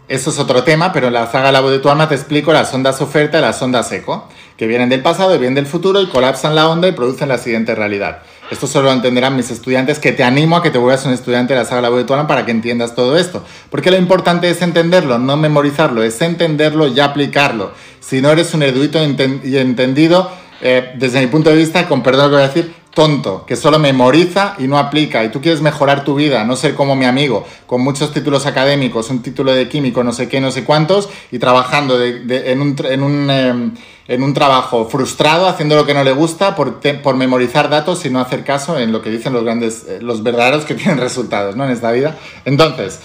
Eso 0.08 0.30
es 0.30 0.38
otro 0.38 0.62
tema, 0.62 0.92
pero 0.92 1.08
en 1.08 1.14
la 1.14 1.26
saga 1.26 1.50
La 1.50 1.60
voz 1.60 1.72
de 1.72 1.80
tu 1.80 1.88
alma 1.88 2.08
te 2.08 2.14
explico 2.14 2.52
las 2.52 2.72
ondas 2.72 3.00
oferta 3.00 3.38
y 3.38 3.42
las 3.42 3.60
ondas 3.60 3.90
eco, 3.90 4.28
que 4.56 4.68
vienen 4.68 4.88
del 4.88 5.02
pasado 5.02 5.34
y 5.34 5.38
vienen 5.38 5.56
del 5.56 5.66
futuro 5.66 6.00
y 6.00 6.06
colapsan 6.06 6.54
la 6.54 6.68
onda 6.68 6.86
y 6.86 6.92
producen 6.92 7.28
la 7.28 7.38
siguiente 7.38 7.74
realidad. 7.74 8.22
Esto 8.50 8.66
solo 8.66 8.86
lo 8.88 8.92
entenderán 8.92 9.34
mis 9.34 9.50
estudiantes, 9.50 9.98
que 9.98 10.12
te 10.12 10.22
animo 10.22 10.56
a 10.56 10.62
que 10.62 10.70
te 10.70 10.78
vuelvas 10.78 11.04
un 11.04 11.12
estudiante 11.12 11.54
de 11.54 11.60
la 11.60 11.66
saga 11.66 11.82
La 11.82 12.26
para 12.26 12.44
que 12.44 12.52
entiendas 12.52 12.94
todo 12.94 13.16
esto. 13.16 13.44
Porque 13.70 13.90
lo 13.90 13.96
importante 13.96 14.48
es 14.48 14.62
entenderlo, 14.62 15.18
no 15.18 15.36
memorizarlo, 15.36 16.02
es 16.02 16.20
entenderlo 16.22 16.86
y 16.86 17.00
aplicarlo. 17.00 17.72
Si 18.00 18.20
no 18.20 18.30
eres 18.30 18.54
un 18.54 18.62
erudito 18.62 18.98
y 19.02 19.56
entendido, 19.56 20.30
eh, 20.60 20.92
desde 20.96 21.20
mi 21.20 21.26
punto 21.26 21.50
de 21.50 21.56
vista, 21.56 21.88
con 21.88 22.02
perdón 22.02 22.30
lo 22.30 22.36
voy 22.36 22.44
a 22.44 22.48
decir, 22.48 22.72
tonto, 22.96 23.44
que 23.44 23.56
solo 23.56 23.78
memoriza 23.78 24.54
y 24.58 24.66
no 24.66 24.78
aplica, 24.78 25.22
y 25.22 25.28
tú 25.28 25.42
quieres 25.42 25.60
mejorar 25.60 26.02
tu 26.02 26.14
vida, 26.14 26.44
no 26.44 26.56
ser 26.56 26.74
como 26.74 26.96
mi 26.96 27.04
amigo, 27.04 27.46
con 27.66 27.82
muchos 27.82 28.10
títulos 28.10 28.46
académicos, 28.46 29.10
un 29.10 29.20
título 29.20 29.52
de 29.52 29.68
químico, 29.68 30.02
no 30.02 30.14
sé 30.14 30.30
qué, 30.30 30.40
no 30.40 30.50
sé 30.50 30.64
cuántos, 30.64 31.10
y 31.30 31.38
trabajando 31.38 32.02
en, 32.02 32.58
un, 32.58 32.74
en, 32.86 33.02
un, 33.02 33.30
em, 33.30 33.74
en, 34.08 34.22
un, 34.22 34.32
trabajo 34.32 34.88
frustrado, 34.88 35.46
haciendo 35.46 35.76
lo 35.76 35.84
que 35.84 35.92
no 35.92 36.04
le 36.04 36.12
gusta, 36.12 36.56
por, 36.56 36.80
por, 37.02 37.16
memorizar 37.16 37.68
datos 37.68 38.06
y 38.06 38.08
no 38.08 38.18
hacer 38.18 38.44
caso 38.44 38.78
en 38.78 38.92
lo 38.92 39.02
que 39.02 39.10
dicen 39.10 39.34
los 39.34 39.44
grandes, 39.44 39.84
eh, 39.86 39.98
los 40.00 40.22
verdaderos 40.22 40.64
que 40.64 40.74
tienen 40.80 40.96
resultados, 40.96 41.54
¿no? 41.54 41.66
En 41.66 41.72
esta 41.72 41.92
vida. 41.92 42.16
Entonces, 42.46 43.00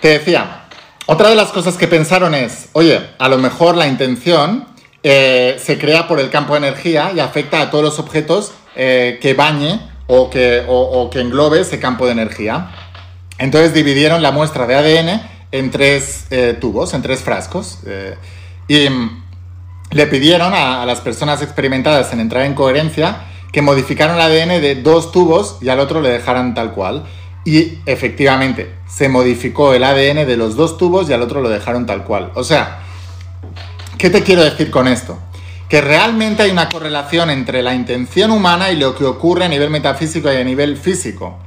te 0.00 0.08
decía, 0.08 0.68
otra 1.04 1.28
de 1.28 1.36
las 1.36 1.52
cosas 1.52 1.76
que 1.76 1.86
pensaron 1.86 2.34
es, 2.34 2.70
oye, 2.72 3.10
a 3.18 3.28
lo 3.28 3.36
mejor 3.36 3.76
la 3.76 3.86
intención 3.86 4.64
eh, 5.02 5.60
se 5.62 5.78
crea 5.78 6.08
por 6.08 6.18
el 6.18 6.30
campo 6.30 6.54
de 6.54 6.66
energía 6.66 7.12
y 7.14 7.20
afecta 7.20 7.60
a 7.60 7.70
todos 7.70 7.84
los 7.84 7.98
objetos 7.98 8.52
eh, 8.76 9.18
que 9.20 9.34
bañe 9.34 9.80
o 10.06 10.30
que, 10.30 10.64
que 11.10 11.20
englobe 11.20 11.60
ese 11.60 11.78
campo 11.78 12.06
de 12.06 12.12
energía. 12.12 12.70
Entonces 13.38 13.74
dividieron 13.74 14.22
la 14.22 14.30
muestra 14.30 14.66
de 14.66 14.74
ADN 14.74 15.22
en 15.52 15.70
tres 15.70 16.26
eh, 16.30 16.56
tubos, 16.60 16.94
en 16.94 17.02
tres 17.02 17.20
frascos. 17.20 17.80
Eh, 17.86 18.16
y 18.68 18.88
le 19.90 20.06
pidieron 20.06 20.52
a, 20.54 20.84
las 20.86 21.00
personas 21.00 21.42
experimentadas 21.42 22.12
en 22.12 22.20
entrar 22.20 22.44
en 22.44 22.54
coherencia 22.54 23.24
que 23.52 23.62
modificaran 23.62 24.16
el 24.16 24.22
ADN 24.22 24.62
de 24.62 24.76
dos 24.76 25.12
tubos 25.12 25.58
y 25.60 25.68
al 25.68 25.80
otro 25.80 26.00
le 26.00 26.08
dejaran 26.08 26.54
tal 26.54 26.72
cual. 26.72 27.04
Y 27.44 27.78
efectivamente, 27.86 28.72
se 28.88 29.08
modificó 29.08 29.74
el 29.74 29.84
ADN 29.84 30.26
de 30.26 30.36
los 30.36 30.56
dos 30.56 30.78
tubos 30.78 31.10
y 31.10 31.12
al 31.12 31.22
otro 31.22 31.40
lo 31.42 31.48
dejaron 31.48 31.86
tal 31.86 32.04
cual. 32.04 32.30
O 32.34 32.44
sea, 32.44 32.80
¿qué 33.98 34.08
te 34.08 34.22
quiero 34.22 34.42
decir 34.42 34.70
con 34.70 34.88
esto? 34.88 35.18
Que 35.72 35.80
realmente 35.80 36.42
hay 36.42 36.50
una 36.50 36.68
correlación 36.68 37.30
entre 37.30 37.62
la 37.62 37.74
intención 37.74 38.30
humana 38.30 38.70
y 38.70 38.76
lo 38.76 38.94
que 38.94 39.06
ocurre 39.06 39.46
a 39.46 39.48
nivel 39.48 39.70
metafísico 39.70 40.30
y 40.30 40.36
a 40.36 40.44
nivel 40.44 40.76
físico. 40.76 41.38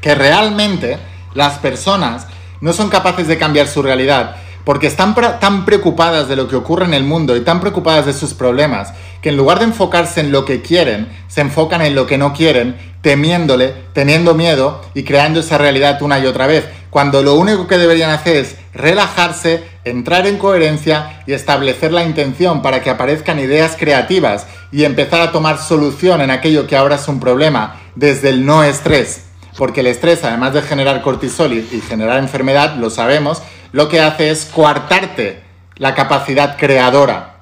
Que 0.00 0.16
realmente 0.16 0.98
las 1.34 1.60
personas 1.60 2.26
no 2.60 2.72
son 2.72 2.88
capaces 2.88 3.28
de 3.28 3.38
cambiar 3.38 3.68
su 3.68 3.80
realidad 3.80 4.34
porque 4.64 4.88
están 4.88 5.14
tan 5.38 5.64
preocupadas 5.64 6.26
de 6.26 6.34
lo 6.34 6.48
que 6.48 6.56
ocurre 6.56 6.86
en 6.86 6.94
el 6.94 7.04
mundo 7.04 7.36
y 7.36 7.42
tan 7.42 7.60
preocupadas 7.60 8.06
de 8.06 8.12
sus 8.12 8.34
problemas 8.34 8.92
que 9.22 9.28
en 9.28 9.36
lugar 9.36 9.60
de 9.60 9.66
enfocarse 9.66 10.18
en 10.18 10.32
lo 10.32 10.44
que 10.44 10.60
quieren, 10.60 11.06
se 11.28 11.42
enfocan 11.42 11.80
en 11.82 11.94
lo 11.94 12.08
que 12.08 12.18
no 12.18 12.32
quieren, 12.32 12.76
temiéndole, 13.02 13.72
teniendo 13.92 14.34
miedo 14.34 14.82
y 14.94 15.04
creando 15.04 15.38
esa 15.38 15.58
realidad 15.58 16.02
una 16.02 16.18
y 16.18 16.26
otra 16.26 16.48
vez, 16.48 16.64
cuando 16.90 17.22
lo 17.22 17.34
único 17.34 17.68
que 17.68 17.78
deberían 17.78 18.10
hacer 18.10 18.36
es 18.36 18.56
relajarse, 18.74 19.64
entrar 19.84 20.26
en 20.26 20.38
coherencia 20.38 21.22
y 21.26 21.32
establecer 21.32 21.92
la 21.92 22.04
intención 22.04 22.62
para 22.62 22.82
que 22.82 22.90
aparezcan 22.90 23.38
ideas 23.38 23.76
creativas 23.78 24.46
y 24.72 24.84
empezar 24.84 25.20
a 25.20 25.32
tomar 25.32 25.58
solución 25.58 26.20
en 26.20 26.30
aquello 26.30 26.66
que 26.66 26.76
ahora 26.76 26.96
es 26.96 27.08
un 27.08 27.20
problema 27.20 27.80
desde 27.94 28.30
el 28.30 28.44
no 28.44 28.64
estrés. 28.64 29.26
Porque 29.56 29.80
el 29.80 29.86
estrés, 29.86 30.24
además 30.24 30.52
de 30.52 30.62
generar 30.62 31.00
cortisol 31.02 31.52
y, 31.52 31.80
generar 31.88 32.18
enfermedad, 32.18 32.74
lo 32.76 32.90
sabemos, 32.90 33.42
lo 33.70 33.88
que 33.88 34.00
hace 34.00 34.30
es 34.30 34.46
coartarte 34.46 35.42
la 35.76 35.94
capacidad 35.94 36.56
creadora. 36.56 37.36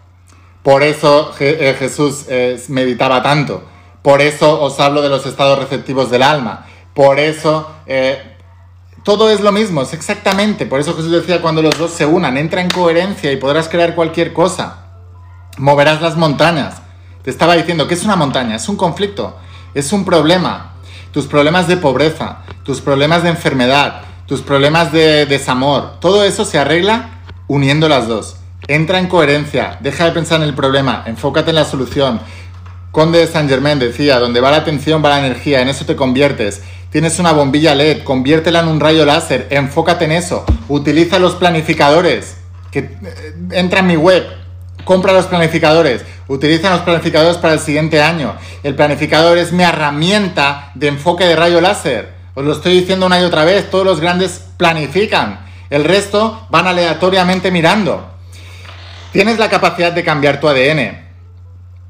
Por 0.62 0.82
eso 0.82 1.32
eh, 1.40 1.74
Jesús 1.78 2.26
eh, 2.28 2.62
meditaba 2.68 3.22
tanto. 3.22 3.64
Por 4.02 4.20
eso 4.20 4.60
os 4.60 4.78
hablo 4.80 5.00
de 5.00 5.08
los 5.08 5.24
estados 5.26 5.58
receptivos 5.58 6.10
del 6.10 6.22
alma. 6.22 6.66
Por 6.94 7.18
eso 7.18 7.70
eh, 7.86 8.31
todo 9.02 9.30
es 9.30 9.40
lo 9.40 9.50
mismo, 9.52 9.82
es 9.82 9.92
exactamente. 9.92 10.66
Por 10.66 10.80
eso 10.80 10.94
Jesús 10.94 11.10
decía 11.10 11.42
cuando 11.42 11.62
los 11.62 11.76
dos 11.78 11.90
se 11.90 12.06
unan, 12.06 12.36
entra 12.36 12.60
en 12.60 12.70
coherencia 12.70 13.32
y 13.32 13.36
podrás 13.36 13.68
crear 13.68 13.94
cualquier 13.94 14.32
cosa. 14.32 14.86
Moverás 15.58 16.00
las 16.00 16.16
montañas. 16.16 16.82
Te 17.22 17.30
estaba 17.30 17.54
diciendo 17.54 17.88
que 17.88 17.94
es 17.94 18.04
una 18.04 18.16
montaña, 18.16 18.56
es 18.56 18.68
un 18.68 18.76
conflicto, 18.76 19.36
es 19.74 19.92
un 19.92 20.04
problema. 20.04 20.74
Tus 21.12 21.26
problemas 21.26 21.68
de 21.68 21.76
pobreza, 21.76 22.38
tus 22.64 22.80
problemas 22.80 23.22
de 23.22 23.30
enfermedad, 23.30 24.02
tus 24.26 24.40
problemas 24.40 24.92
de 24.92 25.26
desamor, 25.26 26.00
todo 26.00 26.24
eso 26.24 26.44
se 26.44 26.58
arregla 26.58 27.20
uniendo 27.48 27.88
las 27.88 28.08
dos. 28.08 28.36
Entra 28.68 28.98
en 28.98 29.08
coherencia, 29.08 29.78
deja 29.80 30.04
de 30.04 30.12
pensar 30.12 30.40
en 30.40 30.48
el 30.48 30.54
problema, 30.54 31.02
enfócate 31.06 31.50
en 31.50 31.56
la 31.56 31.64
solución. 31.64 32.20
Conde 32.92 33.20
de 33.20 33.26
Saint 33.26 33.48
Germain 33.48 33.78
decía, 33.78 34.18
donde 34.18 34.42
va 34.42 34.50
la 34.50 34.58
atención 34.58 35.02
va 35.02 35.08
la 35.08 35.26
energía, 35.26 35.62
en 35.62 35.68
eso 35.68 35.86
te 35.86 35.96
conviertes. 35.96 36.60
Tienes 36.90 37.18
una 37.18 37.32
bombilla 37.32 37.74
LED, 37.74 38.04
conviértela 38.04 38.60
en 38.60 38.68
un 38.68 38.80
rayo 38.80 39.06
láser, 39.06 39.46
enfócate 39.48 40.04
en 40.04 40.12
eso, 40.12 40.44
utiliza 40.68 41.18
los 41.18 41.34
planificadores, 41.36 42.36
que 42.70 42.80
eh, 42.80 43.34
entra 43.52 43.80
en 43.80 43.86
mi 43.86 43.96
web, 43.96 44.26
compra 44.84 45.14
los 45.14 45.24
planificadores, 45.24 46.02
utiliza 46.28 46.68
los 46.68 46.80
planificadores 46.80 47.38
para 47.38 47.54
el 47.54 47.60
siguiente 47.60 48.02
año. 48.02 48.36
El 48.62 48.74
planificador 48.74 49.38
es 49.38 49.52
mi 49.52 49.62
herramienta 49.62 50.70
de 50.74 50.88
enfoque 50.88 51.24
de 51.24 51.34
rayo 51.34 51.62
láser. 51.62 52.12
Os 52.34 52.44
lo 52.44 52.52
estoy 52.52 52.78
diciendo 52.78 53.06
una 53.06 53.18
y 53.18 53.24
otra 53.24 53.46
vez, 53.46 53.70
todos 53.70 53.86
los 53.86 54.00
grandes 54.00 54.42
planifican, 54.58 55.46
el 55.70 55.84
resto 55.84 56.46
van 56.50 56.66
aleatoriamente 56.66 57.50
mirando. 57.50 58.06
Tienes 59.12 59.38
la 59.38 59.48
capacidad 59.48 59.92
de 59.92 60.04
cambiar 60.04 60.40
tu 60.40 60.48
ADN. 60.48 61.01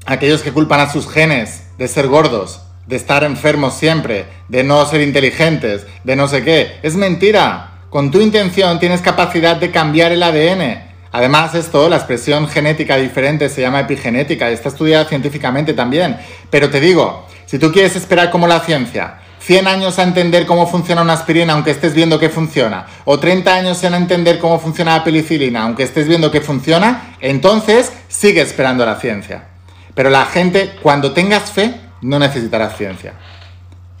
Aquellos 0.05 0.41
que 0.41 0.51
culpan 0.51 0.81
a 0.81 0.91
sus 0.91 1.09
genes 1.09 1.63
de 1.77 1.87
ser 1.87 2.07
gordos, 2.07 2.61
de 2.87 2.97
estar 2.97 3.23
enfermos 3.23 3.75
siempre, 3.75 4.25
de 4.49 4.63
no 4.63 4.85
ser 4.85 5.01
inteligentes, 5.01 5.85
de 6.03 6.15
no 6.15 6.27
sé 6.27 6.43
qué. 6.43 6.77
Es 6.83 6.95
mentira. 6.95 7.69
Con 7.89 8.11
tu 8.11 8.19
intención 8.19 8.79
tienes 8.79 9.01
capacidad 9.01 9.55
de 9.55 9.71
cambiar 9.71 10.11
el 10.11 10.23
ADN. 10.23 10.83
Además, 11.11 11.55
esto, 11.55 11.87
la 11.89 11.97
expresión 11.97 12.47
genética 12.47 12.97
diferente 12.97 13.47
se 13.47 13.61
llama 13.61 13.81
epigenética, 13.81 14.49
está 14.49 14.69
estudiada 14.69 15.05
científicamente 15.05 15.73
también. 15.73 16.17
Pero 16.49 16.69
te 16.69 16.81
digo, 16.81 17.25
si 17.45 17.59
tú 17.59 17.71
quieres 17.71 17.95
esperar 17.95 18.31
como 18.31 18.47
la 18.47 18.59
ciencia, 18.61 19.19
100 19.39 19.67
años 19.67 19.99
a 19.99 20.03
entender 20.03 20.45
cómo 20.45 20.67
funciona 20.67 21.01
una 21.01 21.13
aspirina 21.13 21.53
aunque 21.53 21.71
estés 21.71 21.93
viendo 21.93 22.19
que 22.19 22.29
funciona, 22.29 22.87
o 23.05 23.19
30 23.19 23.53
años 23.53 23.83
en 23.83 23.93
entender 23.93 24.39
cómo 24.39 24.59
funciona 24.59 24.97
la 24.97 25.03
penicilina 25.03 25.63
aunque 25.63 25.83
estés 25.83 26.07
viendo 26.07 26.31
que 26.31 26.41
funciona, 26.41 27.15
entonces 27.21 27.93
sigue 28.07 28.41
esperando 28.41 28.85
la 28.85 28.99
ciencia. 28.99 29.52
Pero 29.95 30.09
la 30.09 30.25
gente, 30.25 30.75
cuando 30.81 31.13
tengas 31.13 31.51
fe, 31.51 31.79
no 32.01 32.19
necesitarás 32.19 32.77
ciencia. 32.77 33.13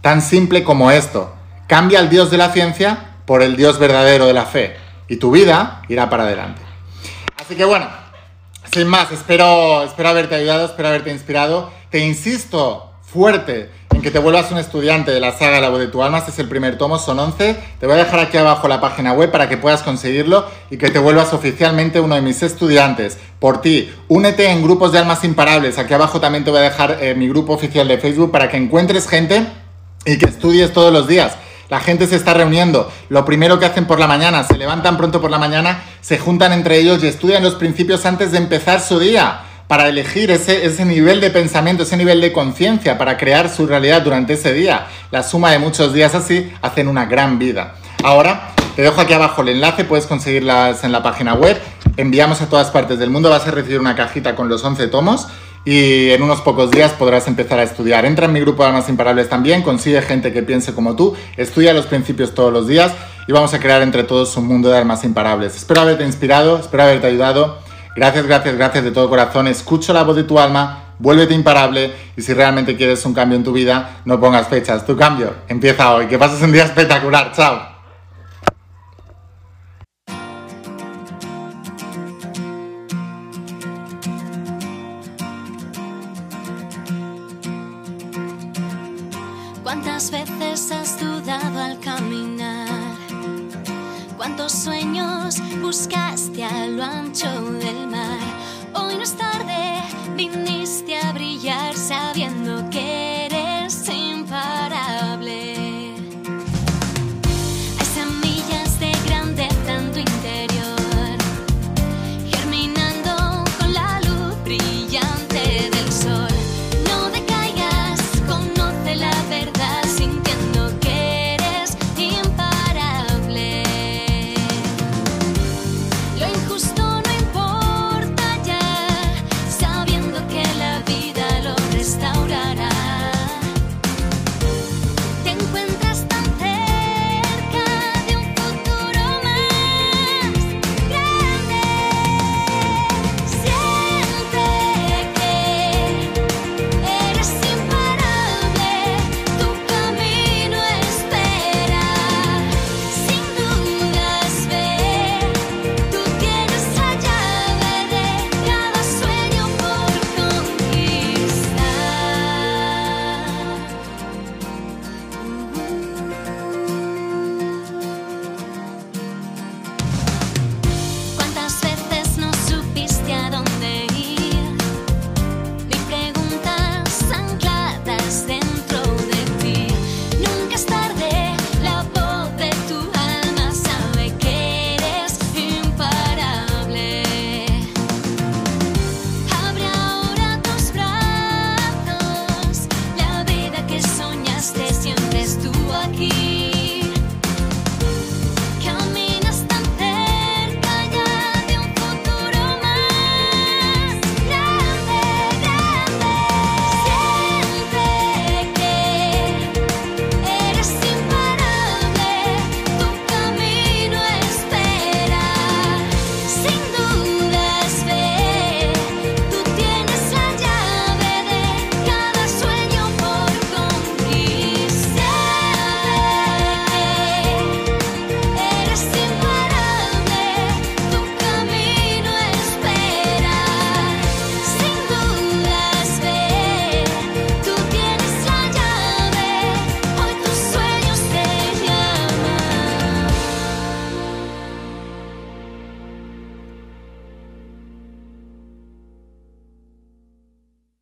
Tan 0.01 0.21
simple 0.21 0.63
como 0.63 0.91
esto. 0.91 1.33
Cambia 1.67 1.99
al 1.99 2.09
Dios 2.09 2.31
de 2.31 2.37
la 2.37 2.51
ciencia 2.51 3.15
por 3.25 3.41
el 3.41 3.55
Dios 3.55 3.79
verdadero 3.79 4.25
de 4.25 4.33
la 4.33 4.45
fe 4.45 4.75
y 5.07 5.17
tu 5.17 5.31
vida 5.31 5.81
irá 5.87 6.09
para 6.09 6.23
adelante. 6.23 6.61
Así 7.39 7.55
que 7.55 7.65
bueno, 7.65 7.87
sin 8.73 8.87
más, 8.87 9.11
espero, 9.11 9.83
espero 9.83 10.09
haberte 10.09 10.35
ayudado, 10.35 10.65
espero 10.65 10.89
haberte 10.89 11.11
inspirado. 11.11 11.71
Te 11.89 11.99
insisto 11.99 12.91
fuerte 13.01 13.71
que 14.03 14.11
te 14.11 14.19
vuelvas 14.19 14.51
un 14.51 14.57
estudiante 14.57 15.11
de 15.11 15.19
la 15.21 15.31
saga 15.31 15.61
La 15.61 15.69
de 15.71 15.87
tu 15.87 16.03
alma. 16.03 16.19
Este 16.19 16.31
es 16.31 16.39
el 16.39 16.49
primer 16.49 16.77
tomo, 16.77 16.99
son 16.99 17.17
11. 17.17 17.57
Te 17.79 17.87
voy 17.87 17.95
a 17.95 18.03
dejar 18.03 18.19
aquí 18.19 18.37
abajo 18.37 18.67
la 18.67 18.81
página 18.81 19.13
web 19.13 19.31
para 19.31 19.47
que 19.47 19.57
puedas 19.57 19.81
conseguirlo 19.81 20.45
y 20.69 20.77
que 20.77 20.91
te 20.91 20.99
vuelvas 20.99 21.33
oficialmente 21.33 22.01
uno 22.01 22.13
de 22.13 22.21
mis 22.21 22.43
estudiantes. 22.43 23.17
Por 23.39 23.61
ti, 23.61 23.91
únete 24.09 24.51
en 24.51 24.61
grupos 24.61 24.91
de 24.91 24.99
almas 24.99 25.23
imparables. 25.23 25.79
Aquí 25.79 25.93
abajo 25.93 26.19
también 26.19 26.43
te 26.43 26.51
voy 26.51 26.59
a 26.59 26.63
dejar 26.63 26.97
eh, 27.01 27.15
mi 27.15 27.29
grupo 27.29 27.53
oficial 27.53 27.87
de 27.87 27.97
Facebook 27.97 28.29
para 28.29 28.49
que 28.49 28.57
encuentres 28.57 29.07
gente 29.07 29.47
y 30.05 30.17
que 30.17 30.25
estudies 30.25 30.73
todos 30.73 30.91
los 30.91 31.07
días. 31.07 31.37
La 31.69 31.79
gente 31.79 32.05
se 32.05 32.17
está 32.17 32.33
reuniendo. 32.33 32.91
Lo 33.07 33.23
primero 33.23 33.57
que 33.57 33.65
hacen 33.65 33.85
por 33.85 33.99
la 33.99 34.07
mañana, 34.07 34.43
se 34.43 34.57
levantan 34.57 34.97
pronto 34.97 35.21
por 35.21 35.31
la 35.31 35.39
mañana, 35.39 35.81
se 36.01 36.19
juntan 36.19 36.51
entre 36.51 36.77
ellos 36.77 37.01
y 37.03 37.07
estudian 37.07 37.41
los 37.41 37.55
principios 37.55 38.05
antes 38.05 38.33
de 38.33 38.37
empezar 38.37 38.81
su 38.81 38.99
día 38.99 39.43
para 39.67 39.87
elegir 39.87 40.31
ese, 40.31 40.65
ese 40.65 40.85
nivel 40.85 41.21
de 41.21 41.29
pensamiento, 41.29 41.83
ese 41.83 41.97
nivel 41.97 42.21
de 42.21 42.31
conciencia, 42.31 42.97
para 42.97 43.17
crear 43.17 43.49
su 43.49 43.65
realidad 43.65 44.01
durante 44.01 44.33
ese 44.33 44.53
día. 44.53 44.87
La 45.11 45.23
suma 45.23 45.51
de 45.51 45.59
muchos 45.59 45.93
días 45.93 46.15
así 46.15 46.51
hacen 46.61 46.87
una 46.87 47.05
gran 47.05 47.39
vida. 47.39 47.75
Ahora 48.03 48.49
te 48.75 48.81
dejo 48.81 49.01
aquí 49.01 49.13
abajo 49.13 49.41
el 49.43 49.49
enlace, 49.49 49.85
puedes 49.85 50.07
conseguirlas 50.07 50.83
en 50.83 50.91
la 50.91 51.03
página 51.03 51.35
web. 51.35 51.57
Enviamos 51.95 52.41
a 52.41 52.49
todas 52.49 52.71
partes 52.71 52.99
del 52.99 53.09
mundo, 53.09 53.29
vas 53.29 53.47
a 53.47 53.51
recibir 53.51 53.79
una 53.79 53.95
cajita 53.95 54.35
con 54.35 54.49
los 54.49 54.63
11 54.63 54.87
tomos 54.87 55.27
y 55.65 56.09
en 56.09 56.21
unos 56.21 56.41
pocos 56.41 56.71
días 56.71 56.91
podrás 56.91 57.27
empezar 57.27 57.59
a 57.59 57.63
estudiar. 57.63 58.05
Entra 58.05 58.25
en 58.25 58.33
mi 58.33 58.41
grupo 58.41 58.63
de 58.63 58.69
Almas 58.69 58.89
Imparables 58.89 59.29
también, 59.29 59.61
consigue 59.61 60.01
gente 60.01 60.33
que 60.33 60.43
piense 60.43 60.73
como 60.73 60.95
tú, 60.95 61.15
estudia 61.37 61.73
los 61.73 61.85
principios 61.85 62.33
todos 62.33 62.51
los 62.51 62.67
días 62.67 62.91
y 63.27 63.31
vamos 63.31 63.53
a 63.53 63.59
crear 63.59 63.81
entre 63.81 64.03
todos 64.03 64.35
un 64.35 64.47
mundo 64.47 64.69
de 64.69 64.77
almas 64.77 65.03
imparables. 65.05 65.55
Espero 65.55 65.81
haberte 65.81 66.03
inspirado, 66.03 66.59
espero 66.59 66.83
haberte 66.83 67.07
ayudado 67.07 67.62
Gracias, 67.95 68.25
gracias, 68.25 68.55
gracias 68.55 68.83
de 68.83 68.91
todo 68.91 69.09
corazón. 69.09 69.47
Escucho 69.47 69.93
la 69.93 70.03
voz 70.03 70.15
de 70.15 70.23
tu 70.23 70.39
alma, 70.39 70.95
vuélvete 70.99 71.33
imparable 71.33 71.93
y 72.17 72.21
si 72.21 72.33
realmente 72.33 72.75
quieres 72.75 73.05
un 73.05 73.13
cambio 73.13 73.37
en 73.37 73.43
tu 73.43 73.53
vida, 73.53 74.01
no 74.05 74.19
pongas 74.19 74.47
fechas. 74.47 74.85
Tu 74.85 74.95
cambio 74.97 75.33
empieza 75.47 75.93
hoy. 75.93 76.07
Que 76.07 76.17
pases 76.17 76.41
un 76.41 76.51
día 76.51 76.63
espectacular. 76.63 77.31
Chao. 77.33 77.72